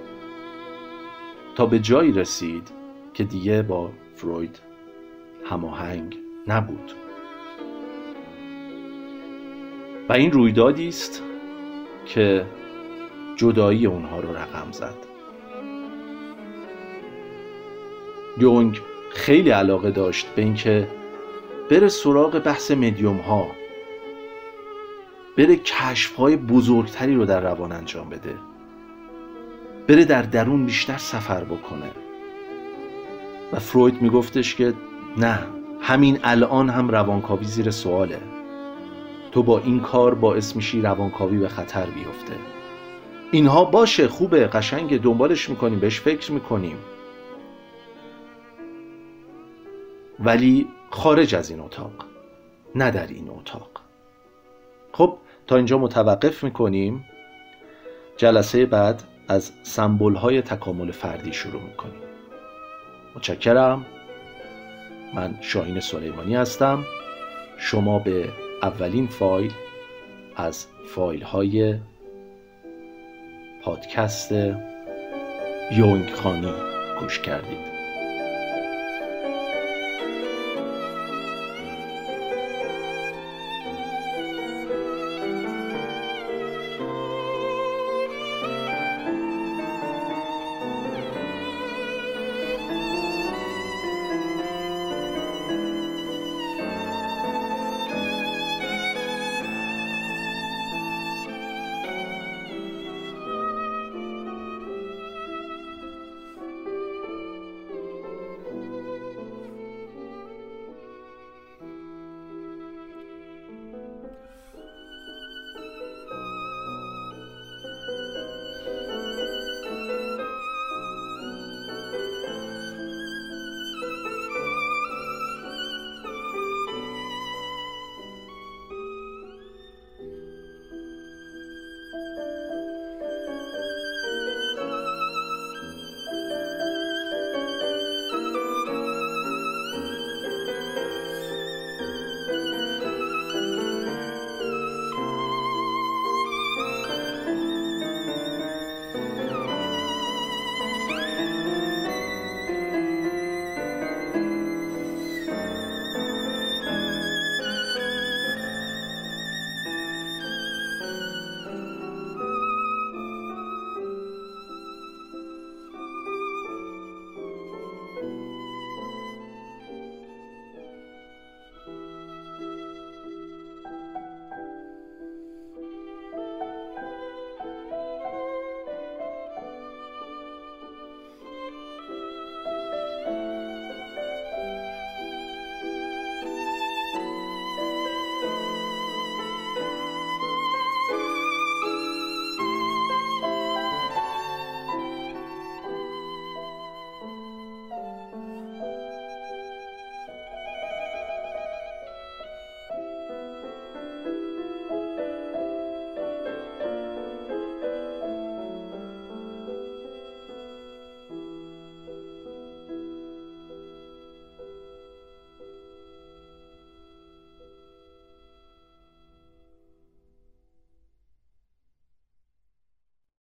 تا 1.56 1.66
به 1.66 1.80
جایی 1.80 2.12
رسید 2.12 2.72
که 3.14 3.24
دیگه 3.24 3.62
با 3.62 3.92
فروید 4.16 4.60
هماهنگ 5.46 6.18
نبود. 6.48 6.92
و 10.10 10.14
این 10.14 10.32
رویدادی 10.32 10.88
است 10.88 11.24
که 12.06 12.46
جدایی 13.36 13.86
اونها 13.86 14.20
رو 14.20 14.36
رقم 14.36 14.72
زد. 14.72 15.15
یونگ 18.38 18.82
خیلی 19.10 19.50
علاقه 19.50 19.92
داشت 19.92 20.28
به 20.36 20.42
اینکه 20.42 20.88
بره 21.70 21.88
سراغ 21.88 22.40
بحث 22.40 22.72
مدیوم 22.72 23.18
ها 23.18 23.48
بره 25.38 25.56
کشف 25.56 26.16
های 26.16 26.36
بزرگتری 26.36 27.16
رو 27.16 27.26
در 27.26 27.40
روان 27.40 27.72
انجام 27.72 28.10
بده 28.10 28.34
بره 29.88 30.06
در 30.06 30.22
درون 30.22 30.66
بیشتر 30.66 30.98
سفر 30.98 31.44
بکنه. 31.44 31.92
و 33.54 33.60
فروید 33.60 34.02
میگفتش 34.02 34.56
که 34.56 34.74
نه 35.18 35.40
همین 35.82 36.20
الان 36.24 36.70
هم 36.70 36.90
روانکاوی 36.90 37.46
زیر 37.46 37.72
سواله. 37.72 38.20
تو 39.32 39.44
با 39.44 39.60
این 39.60 39.80
کار 39.80 40.16
باعث 40.16 40.56
میشی 40.56 40.82
روانکاوی 40.82 41.38
به 41.38 41.48
خطر 41.48 41.86
بیفته. 41.86 42.34
اینها 43.32 43.66
باشه 43.66 44.08
خوبه 44.08 44.48
قشنگ 44.48 45.02
دنبالش 45.02 45.50
می‌کنیم 45.50 45.80
بهش 45.80 46.00
فکر 46.00 46.32
می‌کنیم. 46.32 46.78
ولی 50.20 50.68
خارج 50.90 51.36
از 51.36 51.50
این 51.50 51.60
اتاق 51.60 51.92
نه 52.76 52.92
در 52.92 53.08
این 53.08 53.30
اتاق. 53.30 53.70
خب 54.92 55.18
تا 55.48 55.56
اینجا 55.56 55.78
متوقف 55.78 56.44
می‌کنیم. 56.44 57.06
جلسه 58.18 58.66
بعد 58.66 59.04
از 59.28 59.52
سمبل 59.64 60.16
های 60.16 60.42
تکامل 60.42 60.92
فردی 60.92 61.34
شروع 61.34 61.62
می‌کنیم. 61.62 62.02
متشکرم. 63.16 63.86
من 65.14 65.38
شاهین 65.42 65.80
سلیمانی 65.80 66.36
هستم. 66.36 66.84
شما 67.58 68.00
به 68.00 68.30
اولین 68.64 69.08
فایل 69.08 69.52
از 70.36 70.68
فایل 70.88 71.24
های 71.24 71.80
پادکست 73.64 74.32
یونگ 75.72 76.10
خانی 76.10 76.54
گوش 77.00 77.20
کردید. 77.20 77.75